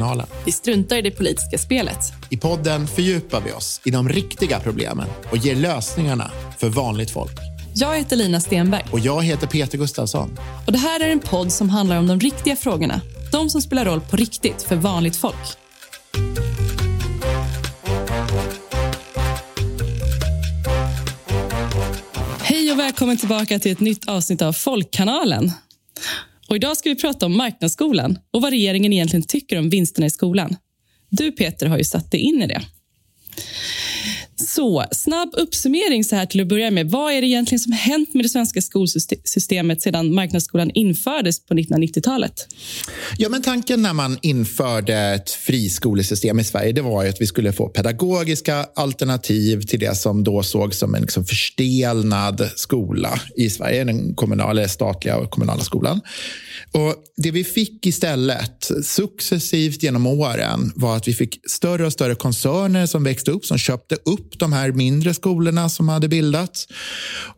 Folkkanalen. 0.00 0.26
Vi 0.44 0.52
struntar 0.52 0.96
i 0.96 1.02
det 1.02 1.10
politiska 1.10 1.58
spelet. 1.58 1.98
I 2.30 2.36
podden 2.36 2.86
fördjupar 2.86 3.40
vi 3.40 3.52
oss 3.52 3.80
i 3.84 3.90
de 3.90 4.08
riktiga 4.08 4.60
problemen 4.60 5.08
och 5.30 5.36
ger 5.36 5.56
lösningarna 5.56 6.30
för 6.58 6.68
vanligt 6.68 7.10
folk. 7.10 7.32
Jag 7.74 7.98
heter 7.98 8.16
Lina 8.16 8.40
Stenberg. 8.40 8.84
Och 8.92 9.00
jag 9.00 9.22
heter 9.22 9.46
Peter 9.46 9.78
Gustafsson. 9.78 10.38
Och 10.66 10.72
Det 10.72 10.78
här 10.78 11.00
är 11.00 11.08
en 11.08 11.20
podd 11.20 11.52
som 11.52 11.68
handlar 11.68 11.98
om 11.98 12.06
de 12.06 12.20
riktiga 12.20 12.56
frågorna. 12.56 13.00
De 13.32 13.50
som 13.50 13.62
spelar 13.62 13.84
roll 13.84 14.00
på 14.00 14.16
riktigt 14.16 14.62
för 14.62 14.76
vanligt 14.76 15.16
folk. 15.16 15.36
Hej 22.42 22.72
och 22.72 22.78
välkommen 22.78 23.16
tillbaka 23.16 23.58
till 23.58 23.72
ett 23.72 23.80
nytt 23.80 24.08
avsnitt 24.08 24.42
av 24.42 24.52
Folkkanalen. 24.52 25.52
Och 26.50 26.56
idag 26.56 26.76
ska 26.76 26.88
vi 26.88 26.96
prata 26.96 27.26
om 27.26 27.36
marknadsskolan 27.36 28.18
och 28.30 28.42
vad 28.42 28.50
regeringen 28.50 28.92
egentligen 28.92 29.26
tycker 29.26 29.58
om 29.58 29.70
vinsterna 29.70 30.06
i 30.06 30.10
skolan. 30.10 30.56
Du 31.10 31.32
Peter 31.32 31.66
har 31.66 31.78
ju 31.78 31.84
satt 31.84 32.10
dig 32.10 32.20
in 32.20 32.42
i 32.42 32.46
det. 32.46 32.62
Så, 34.54 34.84
snabb 34.92 35.30
uppsummering 35.32 36.04
så 36.04 36.16
här 36.16 36.26
till 36.26 36.40
att 36.40 36.46
börja 36.46 36.70
med. 36.70 36.90
Vad 36.90 37.12
är 37.12 37.20
det 37.20 37.26
egentligen 37.26 37.60
som 37.60 37.72
hänt 37.72 38.14
med 38.14 38.24
det 38.24 38.28
svenska 38.28 38.62
skolsystemet 38.62 39.82
sedan 39.82 40.14
marknadsskolan 40.14 40.70
infördes 40.74 41.46
på 41.46 41.54
1990-talet? 41.54 42.48
Ja, 43.18 43.28
men 43.28 43.42
tanken 43.42 43.82
när 43.82 43.92
man 43.92 44.18
införde 44.22 44.96
ett 44.96 45.30
friskolesystem 45.30 46.40
i 46.40 46.44
Sverige 46.44 46.72
det 46.72 46.82
var 46.82 47.06
att 47.06 47.20
vi 47.20 47.26
skulle 47.26 47.52
få 47.52 47.68
pedagogiska 47.68 48.66
alternativ 48.74 49.60
till 49.60 49.80
det 49.80 49.96
som 49.96 50.24
då 50.24 50.42
sågs 50.42 50.78
som 50.78 50.94
en 50.94 51.00
liksom 51.00 51.24
förstelnad 51.24 52.50
skola 52.56 53.20
i 53.36 53.50
Sverige, 53.50 53.84
den 53.84 54.14
kommunala, 54.14 54.68
statliga 54.68 55.16
och 55.16 55.30
kommunala 55.30 55.60
skolan. 55.60 56.00
Och 56.72 56.94
Det 57.16 57.30
vi 57.30 57.44
fick 57.44 57.86
istället 57.86 58.70
successivt 58.82 59.82
genom 59.82 60.06
åren 60.06 60.72
var 60.74 60.96
att 60.96 61.08
vi 61.08 61.14
fick 61.14 61.40
större 61.50 61.86
och 61.86 61.92
större 61.92 62.14
koncerner 62.14 62.86
som 62.86 63.04
växte 63.04 63.30
upp, 63.30 63.44
som 63.44 63.58
köpte 63.58 63.94
upp 63.94 64.39
de 64.40 64.52
här 64.52 64.72
mindre 64.72 65.14
skolorna 65.14 65.68
som 65.68 65.88
hade 65.88 66.08
bildats 66.08 66.68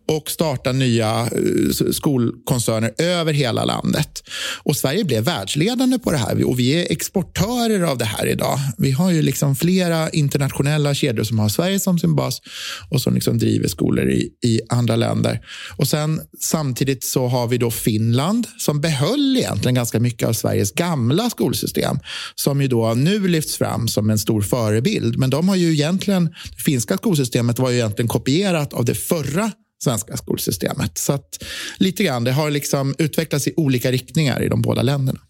och 0.08 0.30
starta 0.30 0.72
nya 0.72 1.20
eh, 1.20 1.92
skolkoncerner 1.92 2.92
över 2.98 3.32
hela 3.32 3.64
landet. 3.64 4.22
Och 4.62 4.76
Sverige 4.76 5.04
blev 5.04 5.24
världsledande 5.24 5.98
på 5.98 6.10
det 6.10 6.16
här 6.16 6.48
och 6.48 6.58
vi 6.58 6.70
är 6.70 6.92
exportörer 6.92 7.82
av 7.82 7.98
det 7.98 8.04
här 8.04 8.26
idag. 8.26 8.58
Vi 8.78 8.90
har 8.90 9.10
ju 9.10 9.22
liksom 9.22 9.56
flera 9.56 10.10
internationella 10.10 10.94
kedjor 10.94 11.24
som 11.24 11.38
har 11.38 11.48
Sverige 11.48 11.80
som 11.80 11.98
sin 11.98 12.16
bas 12.16 12.42
och 12.90 13.02
som 13.02 13.14
liksom 13.14 13.38
driver 13.38 13.68
skolor 13.68 14.10
i, 14.10 14.30
i 14.44 14.60
andra 14.68 14.96
länder. 14.96 15.40
Och 15.76 15.88
sen 15.88 16.20
Samtidigt 16.40 17.04
så 17.04 17.26
har 17.26 17.48
vi 17.48 17.58
då 17.58 17.70
Finland 17.70 18.46
som 18.58 18.80
behöll 18.80 19.36
egentligen 19.36 19.74
ganska 19.74 20.00
mycket 20.00 20.28
av 20.28 20.32
Sveriges 20.32 20.72
gamla 20.72 21.30
skolsystem 21.30 21.98
som 22.34 22.62
ju 22.62 22.68
då 22.68 22.94
nu 22.94 23.28
lyfts 23.28 23.56
fram 23.56 23.88
som 23.88 24.10
en 24.10 24.18
stor 24.18 24.42
förebild. 24.42 25.18
Men 25.18 25.30
de 25.30 25.48
har 25.48 25.56
ju 25.56 25.72
egentligen, 25.72 26.24
det 26.24 26.62
finska 26.62 26.91
skolsystemet 26.96 27.58
var 27.58 27.70
ju 27.70 27.76
egentligen 27.76 28.08
kopierat 28.08 28.72
av 28.72 28.84
det 28.84 28.94
förra 28.94 29.50
svenska 29.84 30.16
skolsystemet. 30.16 30.98
Så 30.98 31.12
att 31.12 31.44
lite 31.78 32.04
grann, 32.04 32.24
det 32.24 32.32
har 32.32 32.50
liksom 32.50 32.94
utvecklats 32.98 33.48
i 33.48 33.54
olika 33.56 33.92
riktningar 33.92 34.42
i 34.42 34.48
de 34.48 34.62
båda 34.62 34.82
länderna. 34.82 35.20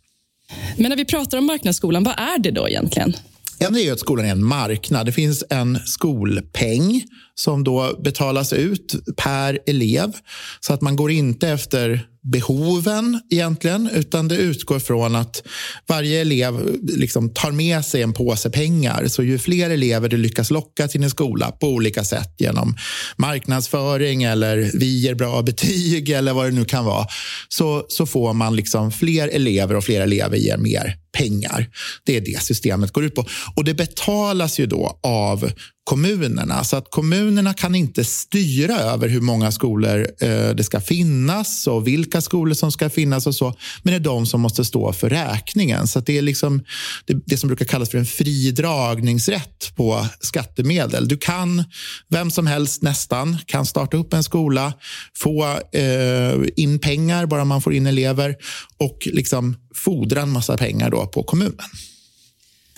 Men 0.76 0.88
när 0.88 0.96
vi 0.96 1.04
pratar 1.04 1.38
om 1.38 1.46
marknadsskolan, 1.46 2.04
vad 2.04 2.14
är 2.18 2.38
det 2.38 2.50
då 2.50 2.68
egentligen? 2.68 3.16
Det 3.58 3.88
är 3.88 3.92
att 3.92 4.00
skolan 4.00 4.26
är 4.26 4.30
en 4.30 4.44
marknad. 4.44 5.06
Det 5.06 5.12
finns 5.12 5.44
en 5.50 5.78
skolpeng 5.84 7.04
som 7.34 7.64
då 7.64 8.00
betalas 8.04 8.52
ut 8.52 8.94
per 9.16 9.58
elev. 9.66 10.12
Så 10.60 10.72
att 10.72 10.80
man 10.80 10.96
går 10.96 11.10
inte 11.10 11.48
efter 11.48 12.06
behoven 12.22 13.20
egentligen, 13.30 13.90
utan 13.94 14.28
det 14.28 14.36
utgår 14.36 14.78
från 14.78 15.16
att 15.16 15.42
varje 15.86 16.20
elev 16.20 16.78
liksom 16.82 17.34
tar 17.34 17.50
med 17.50 17.84
sig 17.84 18.02
en 18.02 18.12
påse 18.12 18.50
pengar. 18.50 19.06
Så 19.08 19.22
ju 19.22 19.38
fler 19.38 19.70
elever 19.70 20.08
du 20.08 20.16
lyckas 20.16 20.50
locka 20.50 20.88
till 20.88 21.00
din 21.00 21.10
skola 21.10 21.50
på 21.50 21.68
olika 21.68 22.04
sätt 22.04 22.34
genom 22.38 22.76
marknadsföring 23.16 24.22
eller 24.22 24.70
vi 24.74 25.00
ger 25.00 25.14
bra 25.14 25.42
betyg 25.42 26.10
eller 26.10 26.32
vad 26.32 26.46
det 26.46 26.52
nu 26.52 26.64
kan 26.64 26.84
vara, 26.84 27.06
så, 27.48 27.84
så 27.88 28.06
får 28.06 28.32
man 28.32 28.56
liksom 28.56 28.92
fler 28.92 29.28
elever 29.28 29.74
och 29.74 29.84
fler 29.84 30.00
elever 30.00 30.36
ger 30.36 30.56
mer 30.56 30.96
pengar. 31.12 31.68
Det 32.04 32.16
är 32.16 32.20
det 32.20 32.42
systemet 32.42 32.92
går 32.92 33.04
ut 33.04 33.14
på. 33.14 33.26
Och 33.56 33.64
det 33.64 33.74
betalas 33.74 34.60
ju 34.60 34.66
då 34.66 34.98
av 35.02 35.52
kommunerna. 35.84 36.64
Så 36.64 36.76
att 36.76 36.90
kommunerna 36.90 37.54
kan 37.54 37.74
inte 37.74 38.04
styra 38.04 38.76
över 38.76 39.08
hur 39.08 39.20
många 39.20 39.52
skolor 39.52 40.06
eh, 40.20 40.50
det 40.50 40.64
ska 40.64 40.80
finnas 40.80 41.66
och 41.66 41.86
vilka 41.86 42.20
skolor 42.20 42.54
som 42.54 42.72
ska 42.72 42.90
finnas 42.90 43.26
och 43.26 43.34
så. 43.34 43.54
Men 43.82 43.92
det 43.92 43.96
är 43.96 44.00
de 44.00 44.26
som 44.26 44.40
måste 44.40 44.64
stå 44.64 44.92
för 44.92 45.08
räkningen. 45.08 45.86
Så 45.86 46.00
det 46.00 46.18
är 46.18 46.22
liksom 46.22 46.64
det, 47.04 47.22
det, 47.26 47.36
som 47.36 47.48
brukar 47.48 47.64
kallas 47.64 47.90
för 47.90 47.98
en 47.98 48.06
fri 48.06 48.50
dragningsrätt 48.50 49.72
på 49.76 50.06
skattemedel. 50.20 51.08
Du 51.08 51.16
kan, 51.16 51.64
vem 52.08 52.30
som 52.30 52.46
helst 52.46 52.82
nästan, 52.82 53.38
kan 53.46 53.66
starta 53.66 53.96
upp 53.96 54.12
en 54.12 54.24
skola, 54.24 54.72
få 55.16 55.44
eh, 55.72 56.34
in 56.56 56.78
pengar 56.78 57.26
bara 57.26 57.44
man 57.44 57.62
får 57.62 57.74
in 57.74 57.86
elever 57.86 58.36
och 58.78 59.08
liksom 59.12 59.56
fordra 59.74 60.22
en 60.22 60.30
massa 60.30 60.56
pengar 60.56 60.90
då 60.90 61.06
på 61.06 61.22
kommunen. 61.22 61.66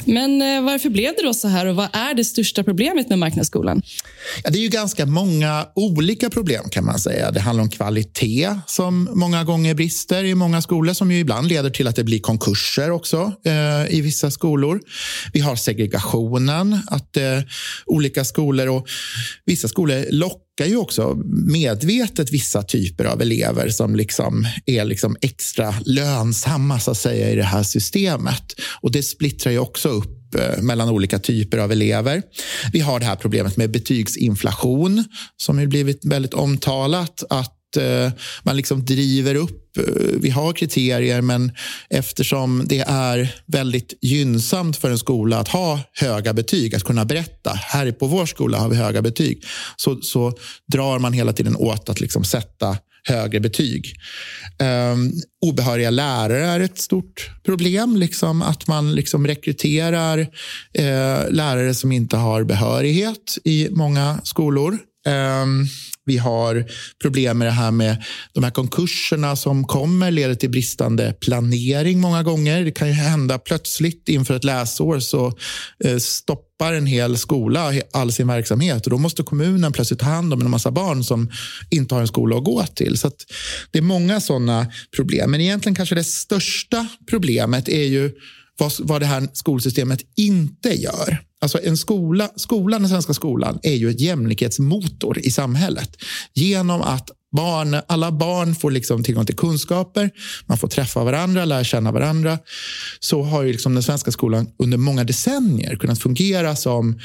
Men 0.05 0.43
eh, 0.43 0.62
varför 0.62 0.88
blev 0.88 1.15
det 1.16 1.22
då 1.22 1.34
så 1.34 1.49
här 1.49 1.66
och 1.66 1.77
vad 1.77 1.88
är 1.93 2.15
det 2.15 2.25
största 2.25 2.65
problemet 2.65 3.09
med 3.09 3.19
marknadsskolan? 3.19 3.82
Ja, 4.44 4.50
det 4.50 4.59
är 4.59 4.62
ju 4.62 4.69
ganska 4.69 5.06
många 5.06 5.66
olika 5.75 6.31
problem 6.31 6.69
kan 6.71 6.84
man 6.84 6.99
säga. 6.99 7.31
Det 7.31 7.41
handlar 7.41 7.62
om 7.62 7.71
kvalitet 7.71 8.49
som 8.66 9.09
många 9.15 9.44
gånger 9.44 9.75
brister 9.75 10.25
i 10.25 10.34
många 10.34 10.62
skolor 10.62 10.93
som 10.93 11.12
ju 11.12 11.19
ibland 11.19 11.49
leder 11.49 11.71
till 11.71 11.88
att 11.88 11.97
det 11.97 12.04
blir 12.04 12.19
konkurser 12.21 12.91
också 12.91 13.33
eh, 13.44 13.94
i 13.94 14.00
vissa 14.00 14.31
skolor. 14.31 14.81
Vi 15.33 15.41
har 15.41 15.56
segregationen, 15.56 16.78
att 16.87 17.16
eh, 17.16 17.41
olika 17.87 18.25
skolor 18.25 18.69
och 18.69 18.87
vissa 19.44 19.69
skolor 19.69 20.04
lockar 20.10 20.44
lockar 20.59 20.70
ju 20.70 20.76
också 20.76 21.15
medvetet 21.47 22.32
vissa 22.32 22.62
typer 22.62 23.04
av 23.04 23.22
elever 23.22 23.69
som 23.69 23.97
liksom 23.97 24.47
är 24.66 24.84
liksom 24.84 25.16
extra 25.20 25.75
lönsamma 25.87 26.81
så 26.81 26.91
att 26.91 26.97
säga, 26.97 27.31
i 27.31 27.37
det 27.37 27.42
här 27.42 27.62
systemet. 27.62 28.60
Och 28.81 28.92
Det 28.92 29.03
splittrar 29.03 29.53
ju 29.53 29.59
också 29.59 29.88
upp 29.88 30.34
eh, 30.34 30.62
mellan 30.62 30.88
olika 30.88 31.19
typer 31.19 31.59
av 31.59 31.72
elever. 31.72 32.22
Vi 32.72 32.81
har 32.81 33.00
det 33.00 33.06
här 33.06 33.16
problemet 33.16 33.56
med 33.56 33.70
betygsinflation 33.70 35.04
som 35.37 35.60
ju 35.60 35.66
blivit 35.66 36.04
väldigt 36.04 36.34
omtalat. 36.34 37.25
Att 37.31 37.76
eh, 37.76 38.12
man 38.42 38.56
liksom 38.56 38.84
driver 38.84 39.34
upp 39.34 39.64
Eh, 39.79 40.19
vi 40.21 40.31
har 40.31 40.53
kriterier, 40.53 41.21
men 41.21 41.53
eftersom 41.91 42.62
det 42.67 42.81
är 42.87 43.35
väldigt 43.47 43.99
gynnsamt 44.03 44.77
för 44.77 44.91
en 44.91 44.99
skola 44.99 45.39
att 45.39 45.49
ha 45.49 45.81
höga 45.93 46.33
betyg, 46.33 46.75
att 46.75 46.85
kunna 46.85 47.05
berätta, 47.05 47.51
här 47.55 47.93
på 47.93 48.07
vår 48.07 48.27
skola 48.27 48.59
har 48.59 48.69
vi 48.69 48.77
höga 48.77 49.03
betyg, 49.03 49.45
så, 49.77 50.01
så 50.01 50.33
drar 50.73 50.99
man 50.99 51.13
hela 51.13 51.33
tiden 51.33 51.57
åt 51.57 51.89
att 51.89 52.01
liksom 52.01 52.25
sätta 52.25 52.77
högre 53.09 53.41
betyg. 53.41 53.97
Um, 54.93 55.13
obehöriga 55.47 55.91
lärare 55.91 56.47
är 56.47 56.61
ett 56.61 56.79
stort 56.79 57.31
problem. 57.45 57.97
Liksom 57.97 58.43
att 58.43 58.67
man 58.67 58.95
liksom 58.95 59.27
rekryterar 59.27 60.19
uh, 60.19 61.31
lärare 61.31 61.75
som 61.75 61.93
inte 61.93 62.17
har 62.17 62.45
behörighet 62.45 63.39
i 63.45 63.69
många 63.71 64.21
skolor. 64.25 64.79
Um, 65.07 65.67
vi 66.06 66.19
har 66.19 66.65
problem 67.03 67.38
med 67.38 67.48
det 67.48 67.53
här 67.53 67.70
med 67.70 68.04
de 68.32 68.44
här 68.44 68.50
konkurserna 68.50 69.37
som 69.37 69.65
kommer 69.65 70.10
leder 70.10 70.34
till 70.34 70.50
bristande 70.50 71.15
planering 71.20 72.00
många 72.00 72.22
gånger. 72.22 72.65
Det 72.65 72.72
kan 72.72 72.88
ju 72.88 72.94
hända 72.94 73.38
plötsligt 73.38 74.09
inför 74.09 74.37
ett 74.37 74.44
läsår 74.44 75.00
så 75.00 75.26
eh, 75.84 75.97
stoppar 75.97 76.72
en 76.72 76.87
hel 76.87 77.19
skola 77.19 77.72
all 77.92 78.12
sin 78.12 78.26
verksamhet 78.26 78.84
och 78.84 78.91
då 78.91 78.98
måste 78.98 79.22
kommunen 79.22 79.72
plötsligt 79.72 80.00
ta 80.00 80.06
hand 80.06 80.32
om 80.32 80.41
en 80.41 80.50
massa 80.50 80.70
barn 80.70 81.04
som 81.04 81.31
inte 81.70 81.94
har 81.94 82.00
en 82.00 82.09
skola 82.09 82.36
att 82.36 82.44
gå 82.44 82.66
till. 82.66 82.98
Så 82.98 83.10
det 83.71 83.78
är 83.78 83.83
många 83.83 84.21
sådana 84.21 84.66
problem. 84.97 85.30
Men 85.30 85.41
egentligen 85.41 85.74
kanske 85.74 85.95
det 85.95 86.04
största 86.04 86.89
problemet 87.10 87.68
är 87.68 87.84
ju 87.84 88.10
vad, 88.59 88.72
vad 88.78 89.03
det 89.03 89.06
här 89.06 89.28
skolsystemet 89.33 90.01
inte 90.16 90.68
gör. 90.68 91.18
Alltså 91.41 91.60
en 91.62 91.77
skola, 91.77 92.30
skolan, 92.36 92.83
den 92.83 92.91
svenska 92.91 93.15
skolan 93.15 93.59
är 93.62 93.74
ju 93.74 93.91
ett 93.91 94.01
jämlikhetsmotor 94.01 95.18
i 95.18 95.30
samhället. 95.30 95.97
Genom 96.34 96.83
att 96.83 97.10
Barn, 97.36 97.77
alla 97.86 98.13
barn 98.13 98.54
får 98.54 98.71
liksom 98.71 99.04
tillgång 99.04 99.27
till 99.27 99.36
kunskaper, 99.36 100.10
man 100.47 100.59
får 100.59 100.69
träffa 100.69 101.04
varandra, 101.04 101.45
lära 101.45 101.65
känna 101.65 101.92
varandra. 101.92 102.39
Så 103.01 103.22
har 103.22 103.42
ju 103.42 103.53
liksom 103.53 103.75
den 103.75 103.83
svenska 103.83 104.10
skolan 104.10 104.47
under 104.59 104.78
många 104.78 105.04
decennier 105.04 105.77
kunnat 105.77 106.03
fungera 106.03 106.57
som 106.57 106.98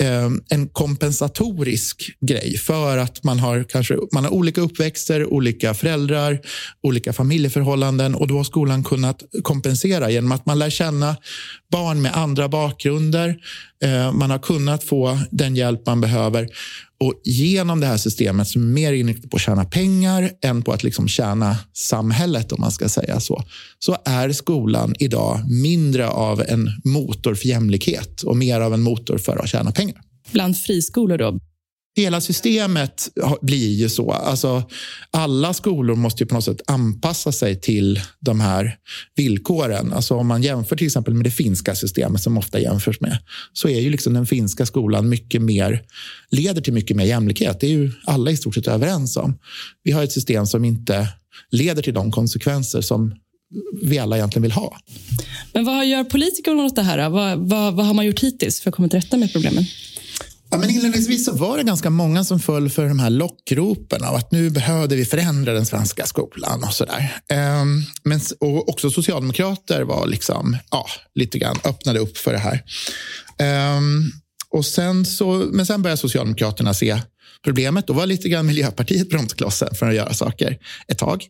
eh, 0.00 0.30
en 0.48 0.68
kompensatorisk 0.68 2.10
grej 2.20 2.58
för 2.58 2.98
att 2.98 3.24
man 3.24 3.38
har, 3.38 3.64
kanske, 3.64 3.98
man 4.12 4.24
har 4.24 4.32
olika 4.32 4.60
uppväxter, 4.60 5.32
olika 5.32 5.74
föräldrar, 5.74 6.40
olika 6.82 7.12
familjeförhållanden 7.12 8.14
och 8.14 8.26
då 8.26 8.36
har 8.36 8.44
skolan 8.44 8.84
kunnat 8.84 9.22
kompensera 9.42 10.10
genom 10.10 10.32
att 10.32 10.46
man 10.46 10.58
lär 10.58 10.70
känna 10.70 11.16
barn 11.72 12.02
med 12.02 12.16
andra 12.16 12.48
bakgrunder. 12.48 13.36
Eh, 13.84 14.12
man 14.12 14.30
har 14.30 14.38
kunnat 14.38 14.84
få 14.84 15.18
den 15.30 15.56
hjälp 15.56 15.86
man 15.86 16.00
behöver. 16.00 16.48
Och 17.00 17.20
genom 17.24 17.80
det 17.80 17.86
här 17.86 17.96
systemet 17.96 18.48
som 18.48 18.62
är 18.62 18.66
mer 18.66 18.92
inriktat 18.92 19.30
på 19.30 19.36
att 19.36 19.42
tjäna 19.42 19.64
pengar 19.64 20.30
än 20.42 20.62
på 20.62 20.72
att 20.72 20.82
liksom 20.82 21.08
tjäna 21.08 21.56
samhället, 21.72 22.52
om 22.52 22.60
man 22.60 22.72
ska 22.72 22.88
säga 22.88 23.20
så, 23.20 23.44
så 23.78 23.96
är 24.04 24.32
skolan 24.32 24.94
idag 24.98 25.40
mindre 25.50 26.08
av 26.08 26.42
en 26.48 26.70
motor 26.84 27.34
för 27.34 27.48
jämlikhet 27.48 28.22
och 28.22 28.36
mer 28.36 28.60
av 28.60 28.74
en 28.74 28.82
motor 28.82 29.18
för 29.18 29.36
att 29.36 29.48
tjäna 29.48 29.72
pengar. 29.72 29.96
Bland 30.32 30.58
friskolor 30.58 31.18
då? 31.18 31.38
Hela 31.96 32.20
systemet 32.20 33.08
blir 33.42 33.72
ju 33.72 33.88
så. 33.88 34.10
Alltså, 34.10 34.62
alla 35.10 35.54
skolor 35.54 35.96
måste 35.96 36.22
ju 36.22 36.28
på 36.28 36.34
något 36.34 36.44
sätt 36.44 36.60
anpassa 36.66 37.32
sig 37.32 37.60
till 37.60 38.00
de 38.20 38.40
här 38.40 38.76
villkoren. 39.16 39.92
Alltså, 39.92 40.14
om 40.14 40.26
man 40.26 40.42
jämför 40.42 40.76
till 40.76 40.86
exempel 40.86 41.14
med 41.14 41.24
det 41.24 41.30
finska 41.30 41.74
systemet 41.74 42.22
som 42.22 42.38
ofta 42.38 42.60
jämförs 42.60 43.00
med 43.00 43.18
så 43.52 43.68
är 43.68 43.80
ju 43.80 43.90
liksom 43.90 44.14
den 44.14 44.26
finska 44.26 44.66
skolan 44.66 45.08
mycket 45.08 45.42
mer, 45.42 45.82
leder 46.30 46.60
till 46.60 46.72
mycket 46.72 46.96
mer 46.96 47.04
jämlikhet. 47.04 47.60
Det 47.60 47.66
är 47.66 47.70
ju 47.70 47.92
alla 48.04 48.30
i 48.30 48.36
stort 48.36 48.54
sett 48.54 48.68
överens 48.68 49.16
om. 49.16 49.38
Vi 49.82 49.92
har 49.92 50.02
ett 50.02 50.12
system 50.12 50.46
som 50.46 50.64
inte 50.64 51.08
leder 51.50 51.82
till 51.82 51.94
de 51.94 52.12
konsekvenser 52.12 52.80
som 52.80 53.14
vi 53.82 53.98
alla 53.98 54.16
egentligen 54.16 54.42
vill 54.42 54.52
ha. 54.52 54.78
Men 55.52 55.64
vad 55.64 55.86
gör 55.86 56.04
politikerna 56.04 56.64
åt 56.64 56.76
det 56.76 56.82
här? 56.82 57.08
Vad, 57.08 57.38
vad, 57.38 57.74
vad 57.74 57.86
har 57.86 57.94
man 57.94 58.06
gjort 58.06 58.20
hittills 58.20 58.60
för 58.60 58.70
att 58.70 58.76
komma 58.76 58.88
till 58.88 59.00
rätta 59.00 59.16
med 59.16 59.32
problemen? 59.32 59.64
Ja, 60.52 60.58
men 60.58 60.70
inledningsvis 60.70 61.24
så 61.24 61.32
var 61.32 61.58
det 61.58 61.62
ganska 61.62 61.90
många 61.90 62.24
som 62.24 62.40
föll 62.40 62.70
för 62.70 62.88
de 62.88 62.98
här 62.98 63.10
lockropen 63.10 64.04
av 64.04 64.14
att 64.14 64.32
nu 64.32 64.50
behövde 64.50 64.96
vi 64.96 65.04
förändra 65.04 65.52
den 65.52 65.66
svenska 65.66 66.06
skolan 66.06 66.64
och 66.64 66.72
sådär. 66.72 67.16
Ehm, 67.28 67.82
men, 68.02 68.20
och 68.40 68.68
också 68.68 68.90
socialdemokrater 68.90 69.82
var 69.82 70.06
liksom, 70.06 70.56
ja, 70.70 70.86
lite 71.14 71.38
grann 71.38 71.56
öppnade 71.64 71.98
upp 71.98 72.18
för 72.18 72.32
det 72.32 72.38
här. 72.38 72.62
Ehm, 73.38 74.12
och 74.52 74.66
sen 74.66 75.04
så, 75.04 75.48
men 75.52 75.66
sen 75.66 75.82
började 75.82 76.00
Socialdemokraterna 76.00 76.74
se 76.74 77.00
problemet. 77.44 77.86
Då 77.86 77.92
var 77.92 78.06
lite 78.06 78.28
grann 78.28 78.46
Miljöpartiet 78.46 79.08
bromsklossen 79.08 79.74
för 79.74 79.88
att 79.88 79.94
göra 79.94 80.14
saker 80.14 80.58
ett 80.88 80.98
tag. 80.98 81.24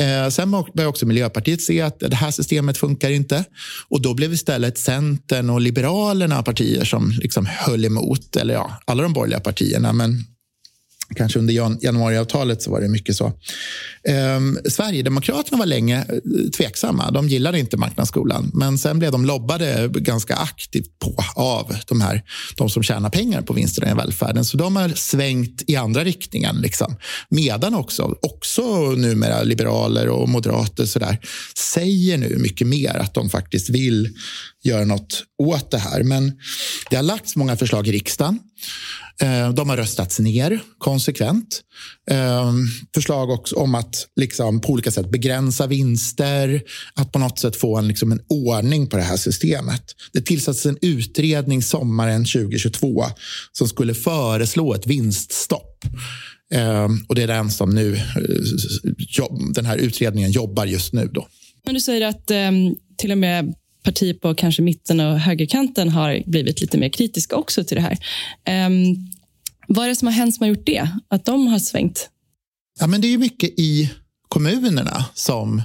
Eh, 0.00 0.28
sen 0.28 0.50
började 0.50 0.86
också 0.86 1.06
Miljöpartiet 1.06 1.62
se 1.62 1.80
att 1.80 2.00
det 2.00 2.14
här 2.14 2.30
systemet 2.30 2.78
funkar 2.78 3.10
inte. 3.10 3.44
Och 3.88 4.02
då 4.02 4.14
blev 4.14 4.32
istället 4.32 4.78
Centern 4.78 5.50
och 5.50 5.60
Liberalerna 5.60 6.42
partier 6.42 6.84
som 6.84 7.10
liksom 7.10 7.46
höll 7.46 7.84
emot. 7.84 8.36
Eller 8.36 8.54
ja, 8.54 8.80
alla 8.84 9.02
de 9.02 9.12
borgerliga 9.12 9.40
partierna. 9.40 9.92
Men 9.92 10.24
Kanske 11.14 11.38
under 11.38 11.54
januariavtalet 11.84 12.62
så 12.62 12.70
var 12.70 12.80
det 12.80 12.88
mycket 12.88 13.16
så. 13.16 13.32
Ehm, 14.08 14.58
Sverigedemokraterna 14.64 15.58
var 15.58 15.66
länge 15.66 15.98
eh, 15.98 16.50
tveksamma. 16.56 17.10
De 17.10 17.28
gillade 17.28 17.58
inte 17.58 17.76
marknadsskolan. 17.76 18.50
Men 18.54 18.78
sen 18.78 18.98
blev 18.98 19.12
de 19.12 19.24
lobbade 19.24 19.90
ganska 19.94 20.36
aktivt 20.36 20.98
på 20.98 21.24
av 21.34 21.76
de, 21.86 22.00
här, 22.00 22.22
de 22.56 22.70
som 22.70 22.82
tjänar 22.82 23.10
pengar 23.10 23.42
på 23.42 23.52
vinsterna 23.52 23.90
i 23.90 23.94
välfärden. 23.94 24.44
Så 24.44 24.56
de 24.56 24.76
har 24.76 24.88
svängt 24.88 25.62
i 25.66 25.76
andra 25.76 26.04
riktningen. 26.04 26.56
Liksom. 26.56 26.96
Medan 27.28 27.74
också, 27.74 28.14
också 28.22 28.90
numera 28.90 29.42
liberaler 29.42 30.08
och 30.08 30.28
moderater 30.28 30.86
så 30.86 30.98
där, 30.98 31.18
säger 31.58 32.18
nu 32.18 32.36
mycket 32.38 32.66
mer 32.66 32.96
att 32.96 33.14
de 33.14 33.30
faktiskt 33.30 33.70
vill 33.70 34.08
göra 34.64 34.84
något 34.84 35.22
åt 35.38 35.70
det 35.70 35.78
här. 35.78 36.02
Men 36.02 36.32
det 36.90 36.96
har 36.96 37.02
lagts 37.02 37.36
många 37.36 37.56
förslag 37.56 37.88
i 37.88 37.92
riksdagen. 37.92 38.38
Eh, 39.22 39.52
de 39.52 39.68
har 39.68 39.76
röstats 39.76 40.18
ner 40.18 40.60
konsekvent. 40.78 41.62
Eh, 42.10 42.52
förslag 42.94 43.30
också 43.30 43.56
om 43.56 43.74
att 43.74 44.06
liksom 44.16 44.60
på 44.60 44.72
olika 44.72 44.90
sätt 44.90 45.10
begränsa 45.10 45.66
vinster, 45.66 46.62
att 46.94 47.12
på 47.12 47.18
något 47.18 47.38
sätt 47.38 47.56
få 47.56 47.78
en, 47.78 47.88
liksom 47.88 48.12
en 48.12 48.20
ordning 48.28 48.86
på 48.86 48.96
det 48.96 49.02
här 49.02 49.16
systemet. 49.16 49.82
Det 50.12 50.20
tillsattes 50.20 50.66
en 50.66 50.78
utredning 50.82 51.62
sommaren 51.62 52.24
2022 52.24 53.04
som 53.52 53.68
skulle 53.68 53.94
föreslå 53.94 54.74
ett 54.74 54.86
vinststopp. 54.86 55.84
Eh, 56.54 56.88
och 57.08 57.14
det 57.14 57.22
är 57.22 57.26
den 57.26 57.50
som 57.50 57.70
nu, 57.70 58.00
den 59.54 59.66
här 59.66 59.76
utredningen 59.76 60.30
jobbar 60.30 60.66
just 60.66 60.92
nu. 60.92 61.10
Då. 61.12 61.28
Men 61.64 61.74
du 61.74 61.80
säger 61.80 62.06
att 62.06 62.30
ehm, 62.30 62.74
till 62.98 63.12
och 63.12 63.18
med 63.18 63.54
partier 63.86 64.14
på 64.14 64.34
kanske 64.34 64.62
mitten 64.62 65.00
och 65.00 65.20
högerkanten 65.20 65.88
har 65.88 66.22
blivit 66.26 66.60
lite 66.60 66.78
mer 66.78 66.88
kritiska 66.88 67.36
också 67.36 67.64
till 67.64 67.76
det 67.76 67.82
här. 67.82 67.98
Um, 68.66 68.96
vad 69.68 69.84
är 69.84 69.88
det 69.88 69.96
som 69.96 70.08
har 70.08 70.12
hänt 70.12 70.34
som 70.34 70.44
har 70.44 70.48
gjort 70.48 70.66
det? 70.66 70.88
Att 71.08 71.24
de 71.24 71.46
har 71.46 71.58
svängt? 71.58 72.10
Ja, 72.80 72.86
men 72.86 73.00
det 73.00 73.14
är 73.14 73.18
mycket 73.18 73.50
i 73.56 73.90
kommunerna 74.28 75.04
som 75.14 75.62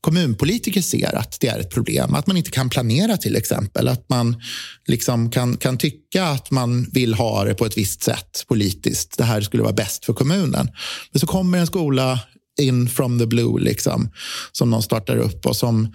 kommunpolitiker 0.00 0.82
ser 0.82 1.14
att 1.14 1.40
det 1.40 1.48
är 1.48 1.58
ett 1.58 1.70
problem. 1.70 2.14
Att 2.14 2.26
man 2.26 2.36
inte 2.36 2.50
kan 2.50 2.70
planera 2.70 3.16
till 3.16 3.36
exempel. 3.36 3.88
Att 3.88 4.08
man 4.08 4.42
liksom 4.86 5.30
kan, 5.30 5.56
kan 5.56 5.78
tycka 5.78 6.24
att 6.24 6.50
man 6.50 6.90
vill 6.92 7.14
ha 7.14 7.44
det 7.44 7.54
på 7.54 7.66
ett 7.66 7.78
visst 7.78 8.02
sätt 8.02 8.44
politiskt. 8.48 9.18
Det 9.18 9.24
här 9.24 9.40
skulle 9.40 9.62
vara 9.62 9.72
bäst 9.72 10.04
för 10.04 10.12
kommunen. 10.12 10.68
Men 11.12 11.20
så 11.20 11.26
kommer 11.26 11.58
en 11.58 11.66
skola 11.66 12.20
in 12.60 12.88
from 12.88 13.18
the 13.18 13.26
blue 13.26 13.60
liksom, 13.60 14.10
som 14.52 14.70
någon 14.70 14.82
startar 14.82 15.16
upp 15.16 15.46
och 15.46 15.56
som 15.56 15.92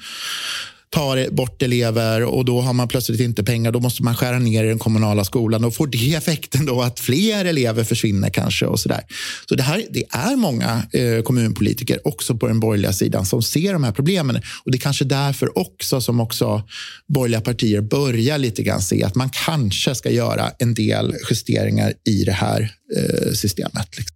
tar 0.90 1.30
bort 1.32 1.62
elever 1.62 2.24
och 2.24 2.46
då 2.46 2.62
har 2.62 2.74
man 2.74 2.88
plötsligt 2.88 3.20
inte 3.20 3.44
pengar. 3.44 3.72
Då 3.72 3.80
måste 3.80 4.04
man 4.04 4.16
skära 4.16 4.40
ner 4.40 4.64
i 4.64 4.68
den 4.68 4.80
kommunala 4.80 5.26
skolan 5.26 5.64
och 5.64 5.76
får 5.76 5.88
det 5.88 6.14
effekten 6.16 6.66
då 6.66 6.82
att 6.82 7.00
fler 7.00 7.46
elever 7.46 7.84
försvinner 7.84 8.30
kanske 8.30 8.66
och 8.66 8.80
så 8.80 8.90
där. 8.90 9.02
Så 9.50 9.56
det 9.56 9.64
här 9.64 9.84
det 9.90 10.04
är 10.10 10.36
många 10.36 10.84
eh, 10.94 11.22
kommunpolitiker 11.24 12.08
också 12.08 12.38
på 12.38 12.48
den 12.48 12.60
borgerliga 12.60 12.94
sidan 12.94 13.26
som 13.26 13.42
ser 13.42 13.74
de 13.74 13.84
här 13.84 13.92
problemen 13.92 14.36
och 14.66 14.72
det 14.72 14.78
är 14.78 14.80
kanske 14.80 15.06
därför 15.06 15.58
också 15.58 16.02
som 16.02 16.20
också 16.20 16.64
borgerliga 17.08 17.42
partier 17.42 17.82
börjar 17.82 18.38
lite 18.38 18.64
grann 18.64 18.82
se 18.82 19.04
att 19.04 19.16
man 19.16 19.30
kanske 19.46 19.96
ska 19.96 20.10
göra 20.10 20.52
en 20.60 20.74
del 20.74 21.16
justeringar 21.30 21.94
i 22.06 22.24
det 22.24 22.32
här 22.32 22.72
eh, 22.98 23.32
systemet. 23.34 23.98
Liksom. 23.98 24.16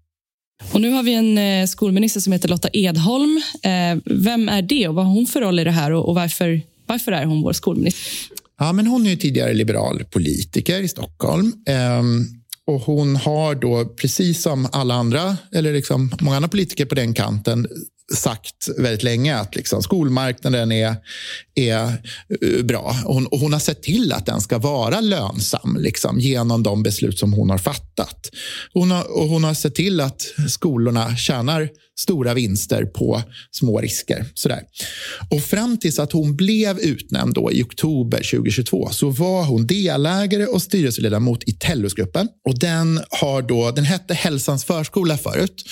Och 0.73 0.81
nu 0.81 0.89
har 0.89 1.03
vi 1.03 1.13
en 1.13 1.37
eh, 1.37 1.67
skolminister 1.67 2.19
som 2.19 2.33
heter 2.33 2.49
Lotta 2.49 2.69
Edholm. 2.73 3.41
Eh, 3.63 3.97
vem 4.05 4.49
är 4.49 4.61
det 4.61 4.87
och 4.87 4.95
vad 4.95 5.05
har 5.05 5.13
hon 5.13 5.25
för 5.25 5.41
roll 5.41 5.59
i 5.59 5.63
det 5.63 5.71
här 5.71 5.91
och 5.91 6.15
varför, 6.15 6.61
varför 6.85 7.11
är 7.11 7.25
hon 7.25 7.41
vår 7.41 7.53
skolminister? 7.53 8.03
Ja, 8.59 8.73
men 8.73 8.87
hon 8.87 9.07
är 9.07 9.15
tidigare 9.15 9.53
liberal 9.53 10.03
politiker 10.03 10.79
i 10.81 10.87
Stockholm. 10.87 11.53
Ehm, 11.67 12.25
och 12.65 12.81
hon 12.81 13.15
har 13.15 13.55
då, 13.55 13.85
precis 13.85 14.41
som 14.41 14.67
alla 14.71 14.93
andra, 14.93 15.37
eller 15.51 15.73
liksom 15.73 16.11
många 16.19 16.35
andra 16.35 16.49
politiker 16.49 16.85
på 16.85 16.95
den 16.95 17.13
kanten, 17.13 17.67
sagt 18.15 18.69
väldigt 18.77 19.03
länge 19.03 19.37
att 19.37 19.55
liksom 19.55 19.83
skolmarknaden 19.83 20.71
är, 20.71 20.95
är 21.55 21.83
eh, 22.41 22.63
bra. 22.63 22.95
Hon, 23.05 23.27
hon 23.31 23.53
har 23.53 23.59
sett 23.59 23.83
till 23.83 24.13
att 24.13 24.25
den 24.25 24.41
ska 24.41 24.57
vara 24.57 25.01
lönsam 25.01 25.77
liksom, 25.79 26.19
genom 26.19 26.63
de 26.63 26.83
beslut 26.83 27.19
som 27.19 27.33
hon 27.33 27.49
har 27.49 27.57
fattat. 27.57 28.29
Hon 28.73 28.91
har, 28.91 29.17
och 29.17 29.27
hon 29.27 29.43
har 29.43 29.53
sett 29.53 29.75
till 29.75 30.01
att 30.01 30.21
skolorna 30.49 31.15
tjänar 31.15 31.69
stora 31.99 32.33
vinster 32.33 32.85
på 32.85 33.21
små 33.51 33.79
risker. 33.79 34.25
Sådär. 34.33 34.61
Och 35.29 35.41
fram 35.41 35.77
tills 35.77 35.99
att 35.99 36.11
hon 36.11 36.35
blev 36.35 36.79
utnämnd 36.79 37.33
då 37.33 37.51
i 37.51 37.63
oktober 37.63 38.17
2022 38.17 38.89
så 38.91 39.09
var 39.09 39.43
hon 39.43 39.67
delägare 39.67 40.45
och 40.45 40.61
styrelseledamot 40.61 41.43
i 41.43 41.51
Tellusgruppen. 41.51 42.27
Och 42.47 42.59
den, 42.59 43.01
har 43.09 43.41
då, 43.41 43.71
den 43.71 43.85
hette 43.85 44.13
Hälsans 44.13 44.65
förskola 44.65 45.17
förut 45.17 45.63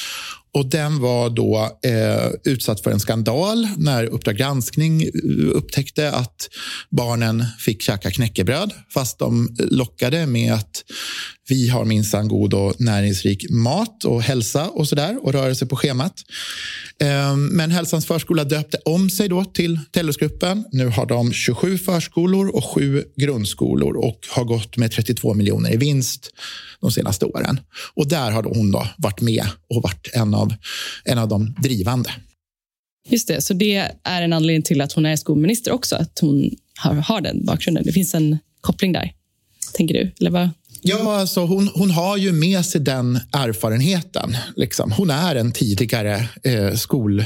och 0.58 0.66
den 0.66 1.00
var 1.00 1.30
då 1.30 1.78
eh, 1.84 2.32
utsatt 2.44 2.84
för 2.84 2.92
en 2.92 3.00
skandal 3.00 3.68
när 3.78 4.04
Uppdrag 4.06 4.36
granskning 4.36 5.02
eh, 5.02 5.10
upptäckte 5.54 6.12
att 6.12 6.50
barnen 6.90 7.46
fick 7.60 7.82
käka 7.82 8.12
knäckebröd 8.12 8.74
fast 8.94 9.20
de 9.20 9.56
lockade 9.60 10.28
med 10.28 10.54
att 10.54 10.84
vi 11.50 11.70
har 11.70 11.86
minsann 11.86 12.28
god 12.28 12.54
och 12.54 12.82
näringsrik 12.82 13.50
mat 13.50 14.04
och 14.04 14.22
hälsa 14.22 14.70
och 14.70 14.88
sådär 14.88 15.26
och 15.26 15.34
rörelse 15.34 15.66
på 15.66 15.76
schemat. 15.76 16.14
Ehm, 17.00 17.46
men 17.46 17.72
Hälsans 17.72 18.06
förskola 18.06 18.44
döpte 18.44 18.78
om 18.86 19.10
sig 19.10 19.30
då 19.30 19.46
till 19.46 19.80
Tellusgruppen. 19.92 20.66
Nu 20.72 20.88
har 20.88 21.06
de 21.06 21.34
27 21.34 21.78
förskolor 21.78 22.56
och 22.56 22.66
7 22.66 23.04
grundskolor 23.16 23.98
och 23.98 24.20
har 24.30 24.44
gått 24.44 24.78
med 24.78 24.92
32 24.92 25.34
miljoner 25.34 25.74
i 25.74 25.78
vinst 25.78 26.30
de 26.82 26.92
senaste 26.92 27.26
åren. 27.26 27.60
Och 27.94 28.08
där 28.08 28.32
har 28.32 28.44
hon 28.44 28.72
då 28.72 28.88
varit 28.98 29.22
med 29.22 29.46
och 29.70 29.82
varit 29.84 30.10
en 30.14 30.34
av, 30.34 30.54
en 31.04 31.18
av 31.18 31.28
de 31.28 31.56
drivande. 31.62 32.10
Just 33.10 33.28
det, 33.28 33.42
så 33.42 33.54
det 33.54 33.92
är 34.04 34.22
en 34.22 34.34
anledning 34.34 34.64
till 34.64 34.82
att 34.82 34.94
hon 34.94 35.06
är 35.06 35.16
skolminister 35.16 35.72
också, 35.72 35.96
att 35.96 36.20
hon 36.22 36.56
har, 36.80 36.94
har 36.94 37.22
den 37.22 37.46
bakgrunden. 37.46 37.84
Det 37.84 37.92
finns 37.92 38.16
en 38.16 38.38
koppling 38.62 38.94
där, 38.94 39.14
tänker 39.74 39.94
du? 39.94 40.12
Eller 40.20 40.32
vad? 40.32 40.50
Ja, 40.82 41.20
alltså 41.20 41.46
hon, 41.46 41.70
hon 41.74 41.92
har 41.92 42.18
ju 42.18 42.32
med 42.32 42.66
sig 42.66 42.82
den 42.82 43.20
erfarenheten. 43.34 44.38
Liksom. 44.56 44.92
Hon 44.92 45.10
är 45.10 45.36
en 45.36 45.52
tidigare 45.52 46.30
eh, 46.44 46.74
skol... 46.76 47.26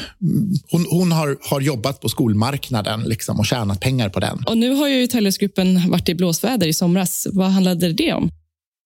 Hon, 0.72 0.86
hon 0.90 1.12
har, 1.12 1.38
har 1.50 1.62
jobbat 1.62 2.02
på 2.02 2.10
skolmarknaden 2.10 3.04
liksom, 3.04 3.40
och 3.40 3.46
tjänat 3.46 3.80
pengar 3.80 4.10
på 4.10 4.20
den. 4.20 4.44
Och 4.46 4.58
Nu 4.58 4.74
har 4.74 4.88
ju 4.88 5.08
Tellusgruppen 5.08 5.90
varit 5.90 6.10
i 6.10 6.16
blåsväder 6.16 6.68
i 6.68 6.74
somras. 6.74 7.28
Vad 7.32 7.50
handlade 7.50 7.94
det 7.94 8.14
om? 8.14 8.32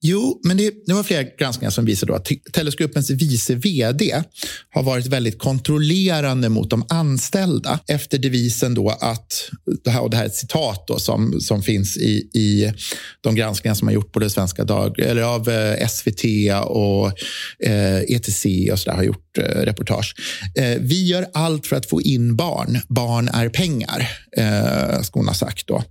Jo, 0.08 0.40
men 0.44 0.58
det, 0.58 0.74
det 0.86 0.94
var 0.94 1.04
flera 1.04 1.24
granskningar 1.24 1.72
som 1.72 1.86
visade 1.86 2.16
att 2.16 2.30
Tellusgruppens 2.54 3.10
vice 3.10 3.56
vd 3.56 4.24
har 4.70 4.84
varit 4.84 5.06
väldigt 5.06 5.40
kontrollerande 5.40 6.50
mot 6.50 6.70
de 6.70 6.86
anställda 6.90 7.80
efter 7.88 8.18
devisen 8.18 8.74
då 8.74 8.90
att, 8.90 9.52
det 9.84 9.90
här, 9.90 10.02
och 10.02 10.10
det 10.10 10.18
här 10.18 10.24
är 10.24 10.28
ett 10.28 10.36
citat 10.36 10.88
då 10.88 11.00
som, 11.00 11.42
som 11.42 11.64
finns 11.64 11.98
i, 11.98 12.30
i 12.34 12.74
de 13.22 13.36
granskningar 13.36 13.76
som 13.76 13.88
har 13.88 13.96
gjort 13.96 14.12
på 14.12 14.20
det 14.20 14.30
svenska 14.30 14.64
dag, 14.64 15.00
eller 15.00 15.22
av 15.22 15.50
eh, 15.50 15.88
SVT 15.88 16.24
och 16.66 17.12
eh, 17.60 17.98
ETC 17.98 18.46
och 18.72 18.80
så 18.80 18.90
där, 18.90 18.96
har 18.96 19.04
gjort 19.04 19.38
eh, 19.38 19.44
reportage. 19.44 20.16
Eh, 20.56 20.78
vi 20.80 21.06
gör 21.08 21.26
allt 21.34 21.68
för 21.68 21.76
att 21.76 21.86
få 21.86 22.02
in 22.02 22.36
barn. 22.36 22.80
Barn 22.88 23.28
är 23.28 23.50
pengar, 23.50 24.10
eh, 24.38 25.02
ska 25.02 25.20
hon 25.20 25.28
ha 25.28 25.36
sagt. 25.36 25.68
Då. 25.68 25.84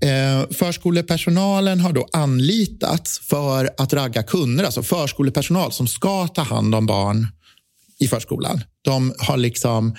Eh, 0.00 0.50
förskolepersonalen 0.50 1.80
har 1.80 1.92
då 1.92 2.08
anlitats 2.12 3.18
för 3.18 3.39
för 3.40 3.70
att 3.78 3.92
ragga 3.92 4.22
kunder, 4.22 4.64
alltså 4.64 4.82
förskolepersonal 4.82 5.72
som 5.72 5.86
ska 5.86 6.28
ta 6.28 6.42
hand 6.42 6.74
om 6.74 6.86
barn 6.86 7.26
i 8.00 8.08
förskolan. 8.08 8.60
De 8.82 9.14
har 9.18 9.36
liksom 9.36 9.96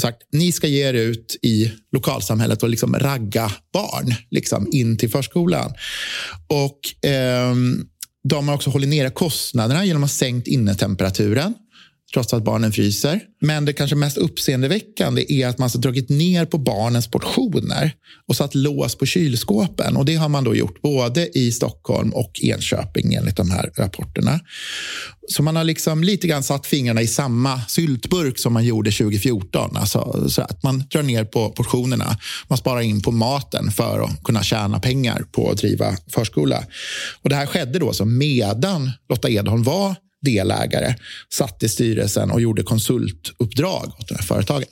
sagt 0.00 0.22
ni 0.32 0.52
ska 0.52 0.66
ge 0.66 0.88
er 0.88 0.94
ut 0.94 1.36
i 1.42 1.72
lokalsamhället 1.92 2.62
och 2.62 2.68
liksom 2.68 2.94
ragga 2.98 3.52
barn 3.72 4.14
liksom, 4.30 4.68
in 4.72 4.96
till 4.98 5.10
förskolan. 5.10 5.72
Och 6.48 7.08
eh, 7.10 7.54
De 8.28 8.48
har 8.48 8.54
också 8.54 8.70
hållit 8.70 8.88
nere 8.88 9.10
kostnaderna 9.10 9.84
genom 9.84 10.04
att 10.04 10.10
ha 10.10 10.14
sänkt 10.14 10.48
innetemperaturen 10.48 11.54
trots 12.14 12.34
att 12.34 12.44
barnen 12.44 12.72
fryser. 12.72 13.20
Men 13.40 13.64
det 13.64 13.72
kanske 13.72 13.96
mest 13.96 14.16
uppseendeväckande 14.16 15.32
är 15.32 15.46
att 15.46 15.58
man 15.58 15.70
har 15.74 15.80
dragit 15.80 16.08
ner 16.08 16.44
på 16.44 16.58
barnens 16.58 17.06
portioner 17.10 17.92
och 18.28 18.36
satt 18.36 18.54
lås 18.54 18.94
på 18.94 19.06
kylskåpen. 19.06 19.96
Och 19.96 20.04
Det 20.04 20.14
har 20.14 20.28
man 20.28 20.44
då 20.44 20.54
gjort 20.54 20.82
både 20.82 21.38
i 21.38 21.52
Stockholm 21.52 22.10
och 22.10 22.30
Enköping 22.42 23.14
enligt 23.14 23.36
de 23.36 23.50
här 23.50 23.70
rapporterna. 23.76 24.40
Så 25.28 25.42
man 25.42 25.56
har 25.56 25.64
liksom 25.64 26.04
lite 26.04 26.26
grann 26.26 26.42
satt 26.42 26.66
fingrarna 26.66 27.02
i 27.02 27.06
samma 27.06 27.60
syltburk 27.68 28.38
som 28.38 28.52
man 28.52 28.64
gjorde 28.64 28.90
2014. 28.90 29.76
Alltså, 29.76 30.28
så 30.28 30.42
att 30.42 30.62
man 30.62 30.84
drar 30.90 31.02
ner 31.02 31.24
på 31.24 31.50
portionerna. 31.50 32.16
Man 32.48 32.58
sparar 32.58 32.80
in 32.80 33.02
på 33.02 33.10
maten 33.10 33.70
för 33.70 34.00
att 34.00 34.24
kunna 34.24 34.42
tjäna 34.42 34.80
pengar 34.80 35.24
på 35.32 35.50
att 35.50 35.58
driva 35.58 35.96
förskola. 36.10 36.64
Och 37.22 37.30
Det 37.30 37.36
här 37.36 37.46
skedde 37.46 37.78
då 37.78 37.92
så 37.92 38.04
medan 38.04 38.90
Lotta 39.08 39.30
Edholm 39.30 39.62
var 39.62 39.94
delägare 40.24 40.94
satt 41.34 41.62
i 41.62 41.68
styrelsen 41.68 42.30
och 42.30 42.40
gjorde 42.40 42.62
konsultuppdrag 42.62 43.92
åt 43.98 44.08
de 44.08 44.14
här 44.14 44.22
företagen. 44.22 44.68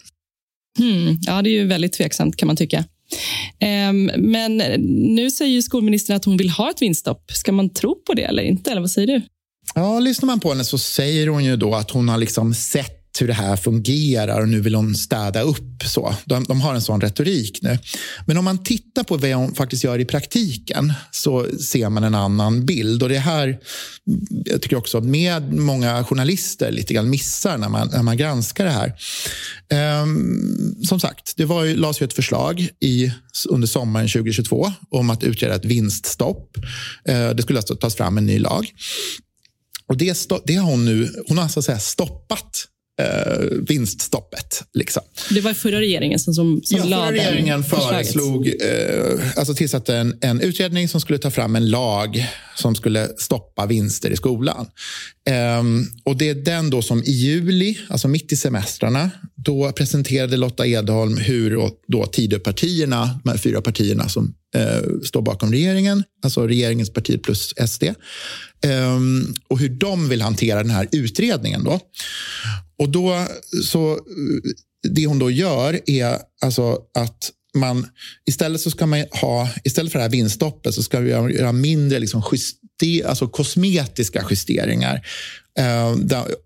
Hmm, 0.78 1.18
ja, 1.22 1.42
det 1.42 1.50
är 1.50 1.52
ju 1.52 1.66
väldigt 1.66 1.92
tveksamt 1.92 2.36
kan 2.36 2.46
man 2.46 2.56
tycka. 2.56 2.84
Um, 3.88 4.10
men 4.16 4.56
nu 5.14 5.30
säger 5.30 5.62
skolministern 5.62 6.16
att 6.16 6.24
hon 6.24 6.36
vill 6.36 6.50
ha 6.50 6.70
ett 6.70 6.82
vinststopp. 6.82 7.30
Ska 7.32 7.52
man 7.52 7.70
tro 7.70 7.94
på 8.06 8.14
det 8.14 8.22
eller 8.22 8.42
inte? 8.42 8.70
Eller 8.70 8.80
vad 8.80 8.90
säger 8.90 9.06
du? 9.06 9.22
Ja, 9.74 10.00
lyssnar 10.00 10.26
man 10.26 10.40
på 10.40 10.48
henne 10.48 10.64
så 10.64 10.78
säger 10.78 11.26
hon 11.26 11.44
ju 11.44 11.56
då 11.56 11.74
att 11.74 11.90
hon 11.90 12.08
har 12.08 12.18
liksom 12.18 12.54
sett 12.54 13.01
hur 13.20 13.28
det 13.28 13.34
här 13.34 13.56
fungerar 13.56 14.40
och 14.40 14.48
nu 14.48 14.60
vill 14.60 14.74
hon 14.74 14.94
städa 14.94 15.40
upp. 15.42 15.82
Så. 15.84 16.14
De, 16.24 16.44
de, 16.44 16.60
har 16.60 16.74
en 16.74 16.82
sån 16.82 17.00
retorik 17.00 17.58
nu. 17.62 17.78
Men 18.26 18.36
om 18.36 18.44
man 18.44 18.64
tittar 18.64 19.04
på 19.04 19.16
vad 19.16 19.30
hon 19.30 19.54
faktiskt 19.54 19.84
gör 19.84 19.98
i 19.98 20.04
praktiken 20.04 20.92
så 21.10 21.46
ser 21.58 21.88
man 21.88 22.04
en 22.04 22.14
annan 22.14 22.66
bild. 22.66 23.02
Och 23.02 23.08
det 23.08 23.18
här 23.18 23.58
jag 24.44 24.62
tycker 24.62 24.76
också 24.76 25.00
med 25.00 25.52
många 25.52 26.04
journalister 26.04 26.70
lite 26.70 26.94
grann 26.94 27.10
missar 27.10 27.58
när 27.58 27.68
man, 27.68 27.88
när 27.88 28.02
man 28.02 28.16
granskar 28.16 28.64
det 28.64 28.70
här. 28.70 28.94
Um, 30.02 30.84
som 30.84 31.00
sagt, 31.00 31.36
det 31.36 31.44
var 31.44 31.64
ju, 31.64 31.76
lades 31.76 32.02
ju 32.02 32.04
ett 32.04 32.12
förslag 32.12 32.68
i, 32.80 33.12
under 33.48 33.68
sommaren 33.68 34.08
2022 34.08 34.72
om 34.90 35.10
att 35.10 35.22
utreda 35.22 35.54
ett 35.54 35.64
vinststopp. 35.64 36.56
Uh, 37.08 37.30
det 37.30 37.42
skulle 37.42 37.58
alltså 37.58 37.76
tas 37.76 37.94
fram 37.94 38.18
en 38.18 38.26
ny 38.26 38.38
lag. 38.38 38.66
Och 39.86 39.96
det, 39.96 40.28
det 40.44 40.54
har 40.54 40.70
hon 40.70 40.84
nu 40.84 41.24
hon 41.28 41.36
har 41.36 41.44
alltså 41.44 41.52
så 41.52 41.60
att 41.60 41.64
säga 41.64 41.78
stoppat 41.78 42.68
eh, 43.00 43.46
vinststoppet. 43.68 44.62
Liksom. 44.74 45.02
Det 45.30 45.40
var 45.40 45.54
förra 45.54 45.80
regeringen 45.80 46.18
som, 46.18 46.34
som, 46.34 46.62
ja, 46.64 46.82
förra 46.82 47.12
regeringen 47.12 47.64
föreslog, 47.64 48.46
eh, 48.46 49.20
alltså 49.36 49.54
tillsatte 49.54 49.96
en, 49.96 50.18
en 50.20 50.40
utredning 50.40 50.88
som 50.88 51.00
skulle 51.00 51.18
ta 51.18 51.30
fram 51.30 51.56
en 51.56 51.70
lag 51.70 52.26
som 52.56 52.74
skulle 52.74 53.08
stoppa 53.18 53.66
vinster 53.66 54.10
i 54.10 54.16
skolan. 54.16 54.66
Eh, 55.28 55.62
och 56.04 56.16
Det 56.16 56.28
är 56.28 56.34
den 56.34 56.70
då 56.70 56.82
som 56.82 57.02
i 57.02 57.10
juli, 57.10 57.78
alltså 57.88 58.08
mitt 58.08 58.32
i 58.32 58.36
semestrarna, 58.36 59.10
då 59.44 59.72
presenterade 59.72 60.36
Lotta 60.36 60.66
Edholm 60.66 61.16
hur 61.16 61.70
då 61.88 62.06
Tidöpartierna, 62.06 63.20
de 63.24 63.30
här 63.30 63.38
fyra 63.38 63.60
partierna 63.60 64.08
som 64.08 64.34
eh, 64.54 64.82
står 65.04 65.22
bakom 65.22 65.52
regeringen, 65.52 66.04
alltså 66.24 66.46
regeringens 66.46 66.92
parti 66.92 67.22
plus 67.22 67.54
SD, 67.66 67.82
eh, 67.84 69.00
och 69.48 69.58
hur 69.58 69.68
de 69.68 70.08
vill 70.08 70.22
hantera 70.22 70.62
den 70.62 70.70
här 70.70 70.88
utredningen. 70.92 71.64
Då. 71.64 71.80
Och 72.78 72.88
då 72.88 73.26
så 73.64 73.92
eh, 73.92 73.98
det 74.88 75.06
hon 75.06 75.18
då 75.18 75.30
gör 75.30 75.80
är 75.86 76.18
alltså 76.42 76.78
att 76.98 77.30
man 77.54 77.86
istället 78.28 78.60
så 78.60 78.70
ska 78.70 78.86
man 78.86 79.04
ha 79.10 79.48
istället 79.64 79.92
för 79.92 79.98
det 79.98 80.02
här 80.02 80.10
vinststoppet 80.10 80.74
så 80.74 80.82
ska 80.82 81.00
vi 81.00 81.10
göra 81.10 81.52
mindre 81.52 81.98
liksom 81.98 82.22
just, 82.32 82.56
alltså 83.04 83.28
kosmetiska 83.28 84.26
justeringar 84.30 85.06
eh, 85.58 85.94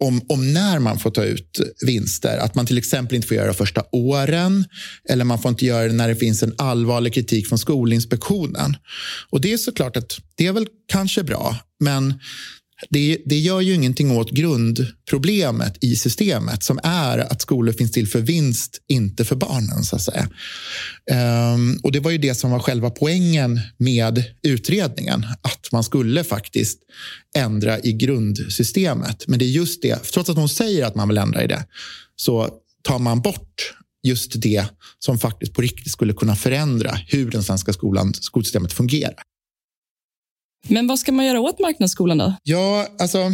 om, 0.01 0.21
om 0.29 0.53
när 0.53 0.79
man 0.79 0.99
får 0.99 1.11
ta 1.11 1.25
ut 1.25 1.61
vinster. 1.87 2.39
Att 2.39 2.55
man 2.55 2.67
till 2.67 2.79
exempel 2.79 3.17
inte 3.17 3.29
får 3.29 3.37
göra 3.37 3.47
det 3.47 3.55
första 3.55 3.83
åren 3.93 4.65
eller 5.09 5.25
man 5.25 5.39
får 5.39 5.49
inte 5.49 5.67
göra 5.67 5.89
det 5.89 5.95
när 5.95 6.09
det 6.09 6.17
finns 6.17 6.43
en 6.43 6.55
allvarlig 6.59 7.15
kritik 7.15 7.49
från 7.49 7.59
Skolinspektionen. 7.59 8.77
Och 9.31 9.41
Det 9.41 9.53
är 9.53 9.57
såklart 9.57 9.97
att 9.97 10.19
det 10.35 10.47
är 10.47 10.53
väl 10.53 10.67
kanske 10.89 11.23
bra, 11.23 11.57
men 11.81 12.15
det, 12.91 13.19
det, 13.25 13.39
gör 13.39 13.61
ju 13.61 13.75
ingenting 13.75 14.11
åt 14.11 14.31
grundproblemet 14.31 15.85
i 15.85 15.97
systemet 15.97 16.63
som 16.63 16.81
är 16.83 17.19
att 17.19 17.43
skolor 17.43 17.73
finns 17.73 17.93
till 17.93 18.09
för 18.09 18.21
vinst, 18.21 18.81
inte 18.89 19.25
för 19.25 19.37
barnen. 19.37 19.85
så 19.85 19.97
att 19.97 20.03
säga. 20.03 20.29
Um, 21.55 21.81
och 21.83 21.93
Det 21.93 22.01
var 22.01 22.11
ju 22.11 22.19
det 22.19 22.35
som 22.35 22.51
var 22.51 22.59
själva 22.59 22.91
poängen 22.91 23.61
med 23.79 24.25
utredningen. 24.43 25.27
Att 25.43 25.73
man 25.73 25.85
skulle 25.85 26.25
faktiskt 26.25 26.79
ändra 27.37 27.81
i 27.81 27.93
grundsystemet. 27.93 29.29
Men 29.29 29.39
det 29.39 29.45
är 29.45 29.51
just 29.51 29.83
det, 29.83 30.05
trots 30.05 30.31
att 30.31 30.37
hon 30.37 30.49
säger 30.49 30.87
att 30.87 30.95
man 30.95 31.09
vill 31.09 31.19
ändra 31.19 31.45
i 31.45 31.47
det, 31.47 31.65
så 32.17 32.51
tar 32.83 32.99
man 32.99 33.21
bort 33.21 33.75
just 34.03 34.43
det 34.43 34.65
som 34.99 35.19
faktiskt 35.19 35.53
på 35.53 35.63
riktigt 35.63 35.93
skulle 35.93 36.13
kunna 36.13 36.37
förändra 36.37 36.99
hur 37.07 37.31
den 37.31 37.43
svenska 37.43 37.73
skolan, 37.73 38.15
skolsystemet 38.15 38.73
fungerar. 38.73 39.23
Men 40.69 40.87
vad 40.87 40.99
ska 40.99 41.13
man 41.13 41.27
göra 41.27 41.41
åt 41.41 41.61
marknadsskolan 41.61 42.19
då? 42.19 42.35
Ja, 42.43 42.89
alltså... 42.99 43.33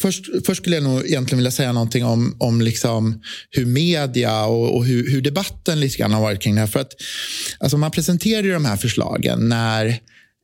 Först, 0.00 0.24
först 0.46 0.60
skulle 0.60 0.76
jag 0.76 0.82
nog 0.82 1.06
egentligen 1.06 1.38
vilja 1.38 1.50
säga 1.50 1.72
någonting 1.72 2.04
om, 2.04 2.36
om 2.38 2.60
liksom 2.60 3.22
hur 3.50 3.66
media 3.66 4.44
och, 4.44 4.76
och 4.76 4.84
hur, 4.84 5.10
hur, 5.10 5.20
debatten 5.20 5.80
lite 5.80 5.96
grann 5.98 6.12
har 6.12 6.20
varit 6.20 6.42
kring 6.42 6.54
det 6.54 6.60
här. 6.60 6.68
För 6.68 6.80
att, 6.80 6.92
alltså 7.58 7.78
man 7.78 7.90
presenterade 7.90 8.52
de 8.52 8.64
här 8.64 8.76
förslagen 8.76 9.48
när 9.48 9.86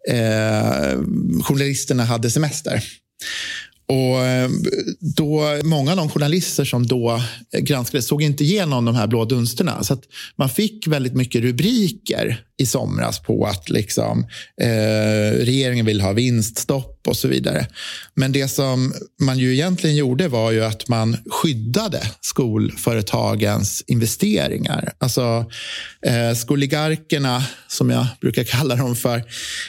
eh, 0.09 0.99
journalisterna 1.43 2.05
hade 2.05 2.31
semester. 2.31 2.85
Och 3.89 4.27
eh, 4.27 4.51
då, 5.17 5.61
många 5.65 5.91
av 5.91 5.97
de 5.97 6.09
journalister 6.09 6.65
som 6.65 6.87
då 6.87 7.23
eh, 7.55 7.61
granskade 7.61 8.03
såg 8.03 8.23
inte 8.23 8.45
igenom 8.45 8.85
de 8.85 8.95
här 8.95 9.07
blå 9.07 9.25
dunsterna. 9.25 9.83
Så 9.83 9.97
man 10.37 10.49
fick 10.49 10.87
väldigt 10.87 11.15
mycket 11.15 11.43
rubriker 11.43 12.45
i 12.59 12.67
somras 12.67 13.23
på 13.23 13.45
att 13.47 13.71
liksom, 13.71 14.27
eh, 14.61 15.39
regeringen 15.45 15.87
vill 15.87 16.01
ha 16.01 16.13
vinststopp 16.13 16.98
och 17.09 17.17
så 17.17 17.29
vidare. 17.29 17.67
Men 18.15 18.33
det 18.33 18.49
som 18.49 18.95
man 19.21 19.39
ju 19.39 19.53
egentligen 19.53 19.97
gjorde 19.97 20.29
var 20.29 20.51
ju 20.51 20.65
att 20.65 20.89
man 20.89 21.17
skyddade 21.31 22.03
skolföretagens 22.21 23.85
investeringar. 23.87 24.93
Alltså 24.99 25.45
eh, 26.07 26.37
skoligarkerna, 26.37 27.45
som 27.69 27.91
jag 27.91 28.07
brukar 28.21 28.45
kalla 28.45 28.77
dem 28.77 28.97
för, 28.97 29.17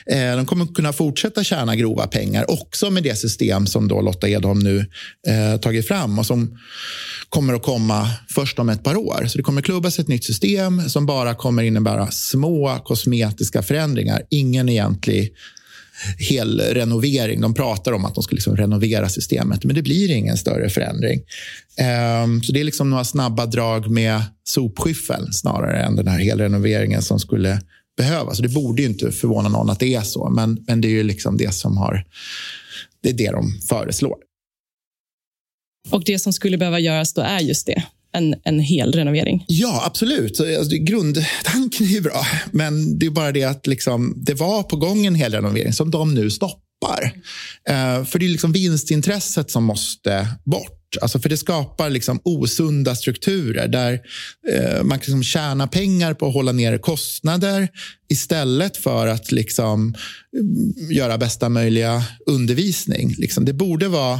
eh, 0.06 0.36
de 0.36 0.46
kommer 0.46 0.66
kunna 0.66 0.94
fortsätta 0.94 1.44
tjäna 1.44 1.76
grova 1.76 2.08
pengar 2.08 2.52
också 2.52 2.90
med 2.90 3.04
det 3.04 3.16
system 3.16 3.68
som 3.68 3.88
då 3.88 4.02
Lotta 4.02 4.30
Edholm 4.30 4.60
nu 4.60 4.86
eh, 5.28 5.60
tagit 5.60 5.88
fram 5.88 6.20
och 6.20 6.26
som 6.26 6.58
kommer 7.30 7.54
att 7.54 7.64
komma 7.64 8.10
först 8.36 8.60
om 8.60 8.70
ett 8.70 8.84
par 8.84 8.96
år. 8.96 9.26
Så 9.28 9.38
det 9.38 9.44
kommer 9.44 9.62
klubbas 9.62 10.00
ett 10.00 10.08
nytt 10.08 10.24
system 10.24 10.90
som 10.90 11.06
bara 11.06 11.36
kommer 11.36 11.64
innebära 11.64 12.12
små 12.12 12.80
kosmetiska 12.86 13.64
förändringar. 13.64 14.22
Ingen 14.30 14.70
egentlig 14.70 15.34
hel 16.18 16.60
renovering. 16.60 17.42
De 17.42 17.54
pratar 17.54 17.92
om 17.92 18.06
att 18.06 18.16
de 18.16 18.24
ska 18.24 18.36
liksom 18.36 18.56
renovera 18.56 19.10
systemet, 19.10 19.64
men 19.64 19.76
det 19.76 19.82
blir 19.82 20.12
ingen 20.12 20.38
större 20.38 20.70
förändring. 20.70 21.22
Um, 22.24 22.44
så 22.44 22.52
det 22.52 22.60
är 22.60 22.64
liksom 22.64 22.90
några 22.90 23.04
snabba 23.04 23.46
drag 23.46 23.92
med 23.92 24.22
sopskyffeln 24.44 25.34
snarare 25.34 25.84
än 25.84 25.96
den 25.96 26.08
här 26.08 26.20
helrenoveringen 26.20 27.02
som 27.02 27.20
skulle 27.20 27.62
behövas. 27.98 28.38
det 28.38 28.50
borde 28.50 28.82
ju 28.82 28.88
inte 28.88 29.12
förvåna 29.12 29.50
någon 29.50 29.70
att 29.70 29.80
det 29.80 29.96
är 29.96 30.02
så, 30.02 30.30
men, 30.30 30.64
men 30.68 30.82
det 30.82 30.88
är 30.88 30.92
ju 30.92 31.04
liksom 31.04 31.38
det 31.38 31.54
som 31.54 31.78
har... 31.78 32.06
Det 33.02 33.10
är 33.10 33.14
det 33.14 33.32
de 33.32 33.60
föreslår. 33.70 34.18
Och 35.90 36.04
det 36.04 36.20
som 36.20 36.34
skulle 36.34 36.58
behöva 36.58 36.80
göras 36.80 37.14
då 37.14 37.22
är 37.22 37.40
just 37.40 37.66
det? 37.66 37.84
En, 38.20 38.36
en 38.44 38.60
hel 38.60 38.92
renovering. 38.92 39.46
Ja, 39.48 39.84
absolut. 39.86 40.40
Alltså, 40.40 40.76
grundtanken 40.76 41.88
är 41.88 41.92
ju 41.92 42.02
bra, 42.02 42.26
men 42.52 43.00
det 43.00 43.06
är 43.06 43.10
bara 43.10 43.32
det 43.32 43.44
att 43.44 43.68
liksom, 43.68 44.14
det 44.18 44.34
var 44.34 44.64
på 44.64 44.76
gång 44.76 45.06
en 45.06 45.16
hel 45.16 45.34
renovering 45.34 45.74
som 45.74 45.92
de 45.92 46.14
nu 46.14 46.30
stoppar. 46.30 47.14
Uh, 47.70 48.06
för 48.06 48.20
det 48.20 48.26
är 48.26 48.30
liksom 48.30 48.52
vinstintresset 48.52 49.52
som 49.52 49.64
måste 49.64 50.28
bort. 50.46 50.76
Alltså 51.02 51.20
för 51.20 51.30
Det 51.30 51.38
skapar 51.38 51.90
liksom 51.90 52.20
osunda 52.24 52.96
strukturer 52.96 53.68
där 53.68 54.00
eh, 54.52 54.84
man 54.84 55.00
kan 55.00 55.06
liksom 55.06 55.24
tjäna 55.24 55.68
pengar 55.68 56.14
på 56.14 56.28
att 56.28 56.34
hålla 56.34 56.52
nere 56.52 56.78
kostnader 56.78 57.68
istället 58.10 58.78
för 58.78 59.08
att 59.08 59.32
liksom, 59.32 59.96
mm, 60.38 60.92
göra 60.92 61.18
bästa 61.18 61.50
möjliga 61.50 62.04
undervisning. 62.26 63.16
Liksom, 63.18 63.46
det 63.46 63.54
borde 63.54 63.88
vara 63.88 64.20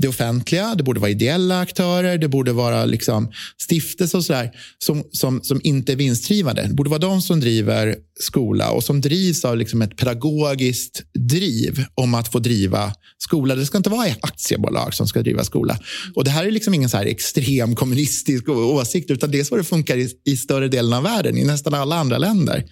det 0.00 0.08
offentliga, 0.08 0.74
det 0.74 0.82
borde 0.82 1.00
vara 1.00 1.10
ideella 1.10 1.60
aktörer, 1.60 2.18
det 2.18 2.28
borde 2.28 2.52
vara 2.52 2.84
liksom 2.84 3.32
stiftelser 3.62 4.18
och 4.18 4.24
sådär, 4.24 4.50
som, 4.78 5.04
som, 5.12 5.42
som 5.42 5.60
inte 5.64 5.92
är 5.92 5.96
vinstdrivande. 5.96 6.66
Det 6.66 6.74
borde 6.74 6.90
vara 6.90 6.98
de 6.98 7.22
som 7.22 7.40
driver 7.40 7.96
skola 8.20 8.70
och 8.70 8.84
som 8.84 9.00
drivs 9.00 9.44
av 9.44 9.56
liksom 9.56 9.82
ett 9.82 9.96
pedagogiskt 9.96 11.02
driv 11.14 11.84
om 11.94 12.14
att 12.14 12.32
få 12.32 12.38
driva 12.38 12.92
skola. 13.18 13.54
Det 13.54 13.66
ska 13.66 13.76
inte 13.78 13.90
vara 13.90 14.08
aktiebolag 14.20 14.94
som 14.94 15.06
ska 15.06 15.22
driva 15.22 15.44
skola. 15.44 15.78
Och 16.14 16.24
Det 16.24 16.30
här 16.30 16.44
är 16.44 16.50
liksom 16.50 16.74
ingen 16.74 16.88
så 16.88 16.96
här 16.96 17.06
extrem 17.06 17.74
kommunistisk 17.74 18.48
åsikt 18.48 19.10
utan 19.10 19.30
det 19.30 19.40
är 19.40 19.44
så 19.44 19.56
det 19.56 19.64
funkar 19.64 19.96
i, 19.96 20.10
i 20.24 20.36
större 20.36 20.68
delen 20.68 20.92
av 20.92 21.02
världen, 21.02 21.38
i 21.38 21.44
nästan 21.44 21.74
alla 21.74 21.96
andra 21.96 22.18
länder. 22.18 22.64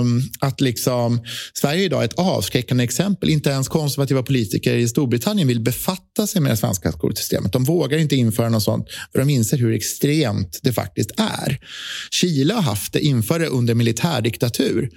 Um, 0.00 0.22
att 0.40 0.60
liksom, 0.60 1.20
Sverige 1.54 1.82
är 1.82 1.84
idag 1.84 2.04
ett 2.04 2.18
avskräckande 2.18 2.84
exempel. 2.84 3.28
Inte 3.30 3.50
ens 3.50 3.68
konservativa 3.68 4.22
politiker 4.22 4.74
i 4.74 4.88
Storbritannien 4.88 5.48
vill 5.48 5.60
befatta 5.60 6.07
sig 6.26 6.40
med 6.42 6.52
det 6.52 6.56
svenska 6.56 6.92
skolsystemet. 6.92 7.52
De 7.52 7.64
vågar 7.64 7.98
inte 7.98 8.16
införa 8.16 8.48
något 8.48 8.62
sånt 8.62 8.86
för 9.12 9.18
de 9.18 9.30
inser 9.30 9.56
hur 9.56 9.72
extremt 9.72 10.60
det 10.62 10.72
faktiskt 10.72 11.10
är. 11.16 11.58
Chile 12.10 12.54
har 12.54 12.62
haft 12.62 12.92
det, 12.92 13.00
inför 13.00 13.38
det 13.38 13.46
under 13.46 13.74
militärdiktatur 13.74 14.90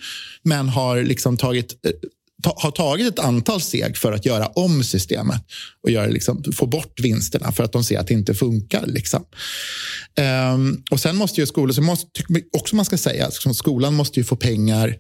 men 0.44 0.70
har 0.70 1.04
liksom 1.04 1.38
tagit 1.38 1.86
eh, 1.86 1.92
ta, 2.42 2.54
har 2.58 2.72
tagit 2.72 3.08
ett 3.08 3.20
antal 3.20 3.62
steg 3.62 3.98
för 3.98 4.12
att 4.12 4.26
göra 4.26 4.46
om 4.46 4.84
systemet 4.84 5.42
och 5.84 5.92
göra, 5.92 6.08
liksom, 6.08 6.44
få 6.54 6.66
bort 6.66 7.00
vinsterna 7.00 7.52
för 7.52 7.64
att 7.64 7.72
de 7.72 7.84
ser 7.84 8.00
att 8.00 8.08
det 8.08 8.14
inte 8.14 8.34
funkar. 8.34 8.86
Liksom. 8.88 9.26
Um, 10.54 10.84
och 10.92 11.00
Sen 11.00 11.16
måste 11.16 11.42
ju 11.42 11.48
skolan, 11.48 11.74
så 11.74 11.82
måste, 11.82 12.08
också 12.58 12.76
man 12.76 12.86
ska 12.86 12.98
säga, 12.98 13.26
liksom, 13.26 13.52
att 13.52 13.58
skolan 13.58 13.94
måste 13.94 14.20
ju 14.20 14.24
få 14.24 14.36
pengar 14.36 14.98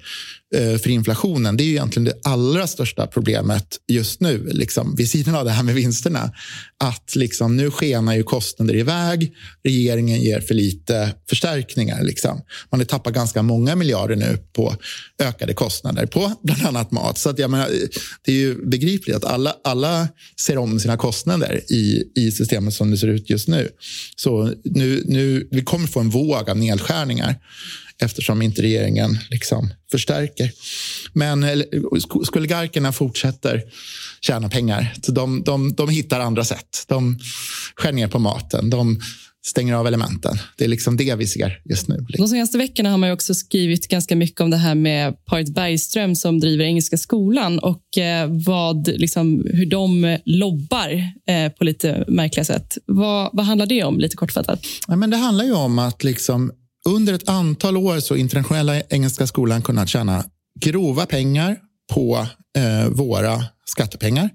uh, 0.55 0.77
för 0.77 0.89
inflationen. 0.89 1.57
Det 1.57 1.63
är 1.63 1.65
ju 1.65 1.71
egentligen 1.71 2.05
det 2.05 2.19
allra 2.23 2.67
största 2.67 3.07
problemet 3.07 3.77
just 3.87 4.21
nu, 4.21 4.49
liksom, 4.51 4.95
vid 4.95 5.09
sidan 5.09 5.35
av 5.35 5.45
det 5.45 5.51
här 5.51 5.63
med 5.63 5.75
vinsterna. 5.75 6.31
Att 6.83 7.15
liksom, 7.15 7.57
nu 7.57 7.71
skenar 7.71 8.15
ju 8.15 8.23
kostnader 8.23 8.75
iväg. 8.75 9.33
Regeringen 9.63 10.21
ger 10.21 10.41
för 10.41 10.53
lite 10.53 11.13
förstärkningar. 11.29 12.03
Liksom. 12.03 12.41
Man 12.71 12.79
har 12.79 12.85
tappat 12.85 13.13
ganska 13.13 13.41
många 13.41 13.75
miljarder 13.75 14.15
nu 14.15 14.37
på 14.53 14.75
ökade 15.21 15.53
kostnader 15.53 16.05
på 16.05 16.33
bland 16.43 16.65
annat 16.65 16.91
mat. 16.91 17.17
Så 17.17 17.30
att, 17.31 17.39
jag 17.39 17.49
menar, 17.51 17.69
det 18.25 18.31
är 18.31 18.35
ju 18.35 18.65
begripligt 18.65 19.15
att 19.15 19.25
alla, 19.25 19.55
alla 19.63 20.07
ser 20.41 20.57
om 20.57 20.79
sina 20.79 20.97
kostnader 20.97 21.61
i, 21.71 22.03
i 22.15 22.31
systemet 22.31 22.73
som 22.73 22.91
det 22.91 22.97
ser 22.97 23.07
ut 23.07 23.29
just 23.29 23.47
nu. 23.47 23.69
Så 24.15 24.53
nu, 24.63 25.03
nu, 25.05 25.47
vi 25.51 25.61
kommer 25.61 25.87
få 25.87 25.99
en 25.99 26.09
våg 26.09 26.49
av 26.49 26.57
nedskärningar 26.57 27.35
eftersom 28.01 28.41
inte 28.41 28.61
regeringen 28.61 29.17
liksom 29.29 29.73
förstärker. 29.91 30.51
Men 31.13 31.63
skolgarkerna 32.23 32.91
fortsätter 32.91 33.63
tjäna 34.21 34.49
pengar. 34.49 34.93
Så 35.01 35.11
de, 35.11 35.43
de, 35.43 35.73
de 35.73 35.89
hittar 35.89 36.19
andra 36.19 36.43
sätt. 36.43 36.85
De 36.87 37.19
skär 37.75 37.91
ner 37.91 38.07
på 38.07 38.19
maten. 38.19 38.69
De 38.69 39.01
stänger 39.45 39.73
av 39.73 39.87
elementen. 39.87 40.37
Det 40.57 40.63
är 40.63 40.67
liksom 40.67 40.97
det 40.97 41.15
vi 41.15 41.27
ser 41.27 41.61
just 41.65 41.87
nu. 41.87 42.05
De 42.17 42.27
senaste 42.27 42.57
veckorna 42.57 42.89
har 42.89 42.97
man 42.97 43.11
också 43.11 43.33
skrivit 43.33 43.87
ganska 43.87 44.15
mycket 44.15 44.41
om 44.41 44.49
det 44.49 44.57
här 44.57 44.75
med 44.75 45.25
paret 45.25 45.53
Bergström 45.53 46.15
som 46.15 46.39
driver 46.39 46.65
Engelska 46.65 46.97
skolan 46.97 47.59
och 47.59 47.97
eh, 47.97 48.29
vad, 48.45 48.87
liksom, 48.87 49.45
hur 49.53 49.65
de 49.65 50.17
lobbar 50.25 50.89
eh, 51.27 51.51
på 51.51 51.63
lite 51.63 52.05
märkliga 52.07 52.45
sätt. 52.45 52.77
Vad, 52.85 53.29
vad 53.33 53.45
handlar 53.45 53.65
det 53.65 53.83
om, 53.83 53.99
lite 53.99 54.15
kortfattat? 54.15 54.59
Ja, 54.87 54.95
men 54.95 55.09
det 55.09 55.17
handlar 55.17 55.45
ju 55.45 55.53
om 55.53 55.79
att 55.79 56.03
liksom, 56.03 56.51
under 56.89 57.13
ett 57.13 57.29
antal 57.29 57.77
år 57.77 57.99
så 57.99 58.15
internationella 58.15 58.81
Engelska 58.81 59.27
skolan 59.27 59.61
kunnat 59.61 59.89
tjäna 59.89 60.23
grova 60.59 61.05
pengar 61.05 61.57
på 61.93 62.27
eh, 62.57 62.89
våra 62.89 63.43
skattepengar 63.65 64.29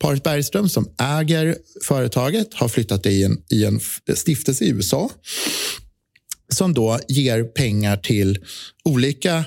Paret 0.00 0.22
Bergström 0.22 0.68
som 0.68 0.94
äger 0.98 1.56
företaget 1.84 2.54
har 2.54 2.68
flyttat 2.68 3.06
i 3.06 3.24
en, 3.24 3.42
i 3.50 3.64
en 3.64 3.80
stiftelse 4.14 4.64
i 4.64 4.68
USA 4.68 5.10
som 6.48 6.74
då 6.74 6.98
ger 7.08 7.44
pengar 7.44 7.96
till 7.96 8.38
olika 8.84 9.44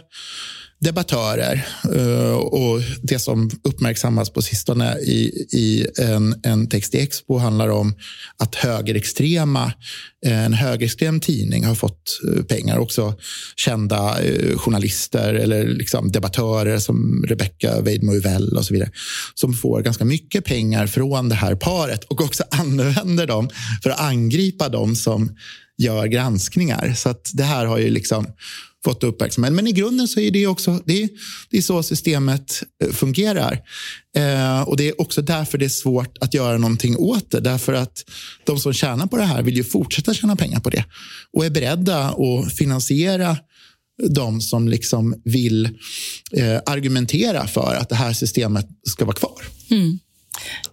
debattörer 0.83 1.67
eh, 1.95 2.33
och 2.33 2.81
det 3.01 3.19
som 3.19 3.49
uppmärksammas 3.63 4.29
på 4.29 4.41
sistone 4.41 4.99
i, 4.99 5.47
i 5.51 5.87
en, 5.99 6.41
en 6.43 6.69
text 6.69 6.95
i 6.95 6.99
Expo 6.99 7.37
handlar 7.37 7.69
om 7.69 7.95
att 8.37 8.55
högerextrema, 8.55 9.73
eh, 10.25 10.45
en 10.45 10.53
högerextrem 10.53 11.19
tidning 11.19 11.65
har 11.65 11.75
fått 11.75 12.19
eh, 12.27 12.43
pengar. 12.43 12.77
Också 12.77 13.15
kända 13.55 14.17
journalister 14.55 15.33
eller 15.33 15.67
liksom 15.67 16.11
debattörer 16.11 16.79
som 16.79 17.25
Rebecca 17.27 17.81
Weidmo 17.81 18.11
och 18.57 18.65
så 18.65 18.73
vidare 18.73 18.91
som 19.33 19.53
får 19.53 19.81
ganska 19.81 20.05
mycket 20.05 20.45
pengar 20.45 20.87
från 20.87 21.29
det 21.29 21.35
här 21.35 21.55
paret 21.55 22.03
och 22.03 22.21
också 22.21 22.43
använder 22.51 23.27
dem 23.27 23.49
för 23.83 23.89
att 23.89 23.99
angripa 23.99 24.69
dem 24.69 24.95
som 24.95 25.35
gör 25.77 26.05
granskningar. 26.05 26.93
Så 26.95 27.09
att 27.09 27.31
det 27.33 27.43
här 27.43 27.65
har 27.65 27.77
ju 27.77 27.89
liksom 27.89 28.27
fått 28.83 29.03
uppmärksamhet. 29.03 29.53
Men 29.53 29.67
i 29.67 29.71
grunden 29.71 30.07
så 30.07 30.19
är 30.19 30.31
det 30.31 30.47
också 30.47 30.79
det 30.85 31.03
är, 31.03 31.09
det 31.49 31.57
är 31.57 31.61
så 31.61 31.83
systemet 31.83 32.63
eh, 32.83 32.91
fungerar. 32.91 33.59
Eh, 34.15 34.61
och 34.61 34.77
Det 34.77 34.89
är 34.89 35.01
också 35.01 35.21
därför 35.21 35.57
det 35.57 35.65
är 35.65 35.69
svårt 35.69 36.17
att 36.17 36.33
göra 36.33 36.57
någonting 36.57 36.97
åt 36.97 37.31
det. 37.31 37.39
Därför 37.39 37.73
att 37.73 38.05
de 38.45 38.59
som 38.59 38.73
tjänar 38.73 39.07
på 39.07 39.17
det 39.17 39.23
här 39.23 39.41
vill 39.41 39.57
ju 39.57 39.63
fortsätta 39.63 40.13
tjäna 40.13 40.35
pengar 40.35 40.59
på 40.59 40.69
det 40.69 40.85
och 41.33 41.45
är 41.45 41.49
beredda 41.49 41.97
att 41.97 42.53
finansiera 42.53 43.37
de 44.09 44.41
som 44.41 44.67
liksom 44.67 45.21
vill 45.25 45.65
eh, 46.31 46.59
argumentera 46.65 47.47
för 47.47 47.75
att 47.75 47.89
det 47.89 47.95
här 47.95 48.13
systemet 48.13 48.67
ska 48.89 49.05
vara 49.05 49.15
kvar. 49.15 49.43
Mm 49.69 49.99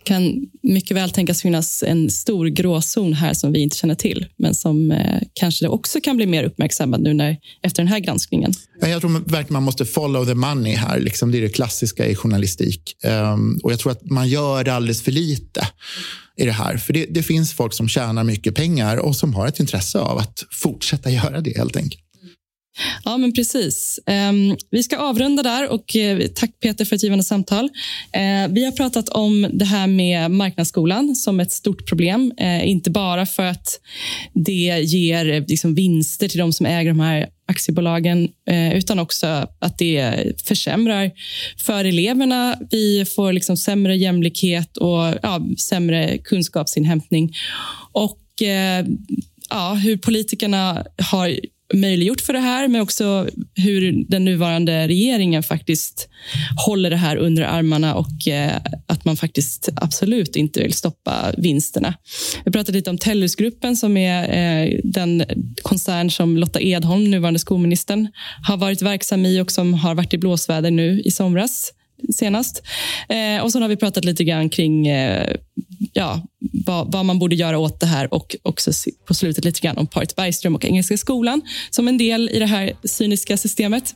kan 0.05 0.47
mycket 0.63 0.97
väl 0.97 1.11
tänkas 1.11 1.43
finnas 1.43 1.85
en 1.87 2.11
stor 2.11 2.47
gråzon 2.47 3.13
här 3.13 3.35
som 3.35 3.53
vi 3.53 3.61
inte 3.61 3.77
känner 3.77 3.95
till, 3.95 4.27
men 4.37 4.55
som 4.55 4.91
eh, 4.91 5.23
kanske 5.35 5.69
också 5.69 6.01
kan 6.01 6.17
bli 6.17 6.27
mer 6.27 6.45
uppmärksammad 6.45 7.01
nu 7.01 7.15
när, 7.15 7.37
efter 7.63 7.83
den 7.83 7.89
här 7.89 7.99
granskningen. 7.99 8.53
Jag 8.81 9.01
tror 9.01 9.11
verkligen 9.11 9.53
man 9.53 9.63
måste 9.63 9.85
follow 9.85 10.25
the 10.25 10.35
money 10.35 10.75
här. 10.75 11.01
Liksom 11.01 11.31
det 11.31 11.39
är 11.39 11.43
det 11.43 11.49
klassiska 11.49 12.07
i 12.07 12.15
journalistik. 12.15 12.97
Um, 13.05 13.61
och 13.63 13.73
Jag 13.73 13.79
tror 13.79 13.93
att 13.93 14.11
man 14.11 14.29
gör 14.29 14.69
alldeles 14.69 15.03
för 15.03 15.13
lite 15.13 15.69
i 16.37 16.45
det 16.45 16.53
här. 16.53 16.77
För 16.77 16.93
det, 16.93 17.07
det 17.11 17.23
finns 17.23 17.53
folk 17.53 17.75
som 17.75 17.89
tjänar 17.89 18.25
mycket 18.25 18.55
pengar 18.55 18.97
och 18.97 19.17
som 19.17 19.35
har 19.35 19.47
ett 19.47 19.61
intresse 19.61 19.99
av 19.99 20.19
att 20.19 20.45
fortsätta 20.51 21.11
göra 21.11 21.41
det 21.41 21.57
helt 21.57 21.77
enkelt. 21.77 22.03
Ja, 23.05 23.17
men 23.17 23.33
precis. 23.33 24.01
Ehm, 24.07 24.57
vi 24.71 24.83
ska 24.83 24.99
avrunda 24.99 25.43
där. 25.43 25.69
och 25.69 25.97
eh, 25.97 26.27
Tack 26.27 26.61
Peter 26.61 26.85
för 26.85 26.97
ett 26.97 27.03
givande 27.03 27.25
samtal. 27.25 27.65
Eh, 28.13 28.49
vi 28.51 28.65
har 28.65 28.73
pratat 28.73 29.09
om 29.09 29.47
det 29.53 29.65
här 29.65 29.87
med 29.87 30.31
marknadsskolan 30.31 31.17
som 31.17 31.41
ett 31.41 31.53
stort 31.53 31.89
problem. 31.89 32.33
Eh, 32.37 32.69
inte 32.69 32.91
bara 32.91 33.27
för 33.27 33.43
att 33.43 33.81
det 34.33 34.81
ger 34.85 35.45
liksom, 35.49 35.75
vinster 35.75 36.29
till 36.29 36.39
de 36.39 36.53
som 36.53 36.67
äger 36.67 36.91
de 36.91 37.01
här 37.01 37.29
aktiebolagen 37.47 38.29
utan 38.75 38.99
också 38.99 39.27
att 39.59 39.79
det 39.79 40.23
försämrar 40.45 41.11
för 41.67 41.85
eleverna. 41.85 42.57
Vi 42.71 43.05
får 43.05 43.33
liksom 43.33 43.57
sämre 43.57 43.97
jämlikhet 43.97 44.77
och 44.77 45.15
ja, 45.23 45.47
sämre 45.59 46.19
kunskapsinhämtning. 46.19 47.35
Och 47.93 48.21
ja, 49.51 49.75
hur 49.75 49.97
politikerna 49.97 50.85
har 50.99 51.37
möjliggjort 51.75 52.21
för 52.21 52.33
det 52.33 52.39
här, 52.39 52.69
men 52.69 52.81
också 52.81 53.29
hur 53.55 54.05
den 54.09 54.25
nuvarande 54.25 54.89
regeringen 54.89 55.43
faktiskt 55.43 56.09
håller 56.67 56.91
det 56.91 56.97
här 56.97 57.17
under 57.17 57.43
armarna 57.43 57.95
och 57.95 58.29
eh, 58.29 58.57
att 58.87 59.05
man 59.05 59.17
faktiskt 59.17 59.69
absolut 59.77 60.37
inte 60.37 60.63
vill 60.63 60.73
stoppa 60.73 61.33
vinsterna. 61.37 61.95
Vi 62.45 62.53
pratade 62.53 62.79
lite 62.79 62.91
om 62.91 62.99
Tellusgruppen 62.99 63.77
som 63.77 63.97
är 63.97 64.23
eh, 64.23 64.81
den 64.85 65.25
koncern 65.63 66.11
som 66.11 66.37
Lotta 66.37 66.61
Edholm, 66.61 67.11
nuvarande 67.11 67.41
skolministern, 67.41 68.09
har 68.43 68.57
varit 68.57 68.83
verksam 68.83 69.27
i 69.27 69.41
och 69.41 69.51
som 69.51 69.75
har 69.75 69.95
varit 69.95 70.15
i 70.15 70.19
blåsväder 70.19 70.71
nu 70.71 71.01
i 71.01 71.11
somras 71.11 71.73
senast. 72.15 72.63
Eh, 73.09 73.43
och 73.43 73.53
så 73.53 73.61
har 73.61 73.69
vi 73.69 73.77
pratat 73.77 74.05
lite 74.05 74.25
grann 74.25 74.49
kring 74.49 74.87
eh, 74.89 75.37
ja, 75.93 76.23
vad, 76.39 76.93
vad, 76.93 77.05
man 77.05 77.19
borde 77.19 77.35
göra 77.35 77.59
åt 77.59 77.81
det 77.81 77.87
här 77.87 78.15
och 78.15 78.37
också 78.43 78.71
på 79.05 79.15
slutet 79.15 79.45
lite 79.45 79.61
grann 79.61 79.79
om 79.79 79.87
paret 79.87 80.17
Bergström 80.17 80.55
och 80.55 80.65
Engelska 80.65 80.97
skolan 80.97 81.43
som 81.71 81.89
en 81.89 81.99
del 81.99 82.31
i 82.33 82.39
det 82.39 82.47
här 82.47 82.73
cyniska 82.85 83.37
systemet. 83.37 83.95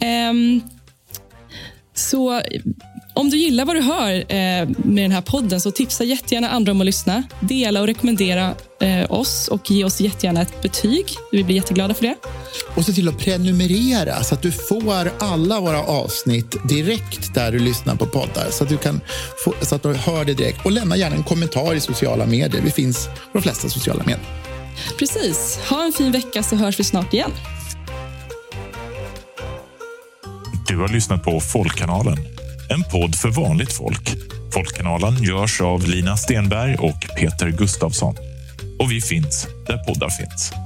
Eh, 0.00 0.62
så 1.94 2.42
om 3.16 3.30
du 3.30 3.36
gillar 3.36 3.64
vad 3.64 3.76
du 3.76 3.80
hör 3.80 4.12
eh, 4.12 4.68
med 4.76 5.04
den 5.04 5.12
här 5.12 5.20
podden 5.20 5.60
så 5.60 5.70
tipsa 5.70 6.04
jättegärna 6.04 6.48
andra 6.48 6.72
om 6.72 6.80
att 6.80 6.86
lyssna. 6.86 7.22
Dela 7.40 7.80
och 7.80 7.86
rekommendera 7.86 8.54
eh, 8.80 9.12
oss 9.12 9.48
och 9.48 9.70
ge 9.70 9.84
oss 9.84 10.00
jättegärna 10.00 10.42
ett 10.42 10.62
betyg. 10.62 11.06
Vi 11.32 11.44
blir 11.44 11.56
jätteglada 11.56 11.94
för 11.94 12.02
det. 12.02 12.16
Och 12.76 12.84
se 12.84 12.92
till 12.92 13.08
att 13.08 13.18
prenumerera 13.18 14.22
så 14.22 14.34
att 14.34 14.42
du 14.42 14.52
får 14.52 15.12
alla 15.18 15.60
våra 15.60 15.82
avsnitt 15.82 16.56
direkt 16.68 17.34
där 17.34 17.52
du 17.52 17.58
lyssnar 17.58 17.96
på 17.96 18.06
poddar. 18.06 18.50
Så 18.50 18.64
att 18.64 18.70
du, 18.70 18.76
kan 18.76 19.00
få, 19.44 19.54
så 19.62 19.74
att 19.74 19.82
du 19.82 19.94
hör 19.94 20.24
det 20.24 20.34
direkt. 20.34 20.64
Och 20.64 20.72
lämna 20.72 20.96
gärna 20.96 21.16
en 21.16 21.24
kommentar 21.24 21.74
i 21.74 21.80
sociala 21.80 22.26
medier. 22.26 22.62
Vi 22.62 22.70
finns 22.70 23.06
på 23.06 23.38
de 23.38 23.42
flesta 23.42 23.68
sociala 23.68 24.04
medier. 24.04 24.26
Precis. 24.98 25.58
Ha 25.70 25.84
en 25.84 25.92
fin 25.92 26.12
vecka 26.12 26.42
så 26.42 26.56
hörs 26.56 26.80
vi 26.80 26.84
snart 26.84 27.14
igen. 27.14 27.30
Du 30.68 30.76
har 30.76 30.88
lyssnat 30.88 31.24
på 31.24 31.40
Folkkanalen, 31.40 32.16
en 32.70 32.82
podd 32.82 33.14
för 33.14 33.28
vanligt 33.28 33.72
folk. 33.72 34.16
Folkkanalen 34.54 35.22
görs 35.22 35.60
av 35.60 35.86
Lina 35.86 36.16
Stenberg 36.16 36.74
och 36.74 37.06
Peter 37.16 37.50
Gustavsson. 37.50 38.16
Och 38.78 38.92
vi 38.92 39.00
finns 39.00 39.48
där 39.66 39.78
poddar 39.78 40.10
finns. 40.10 40.65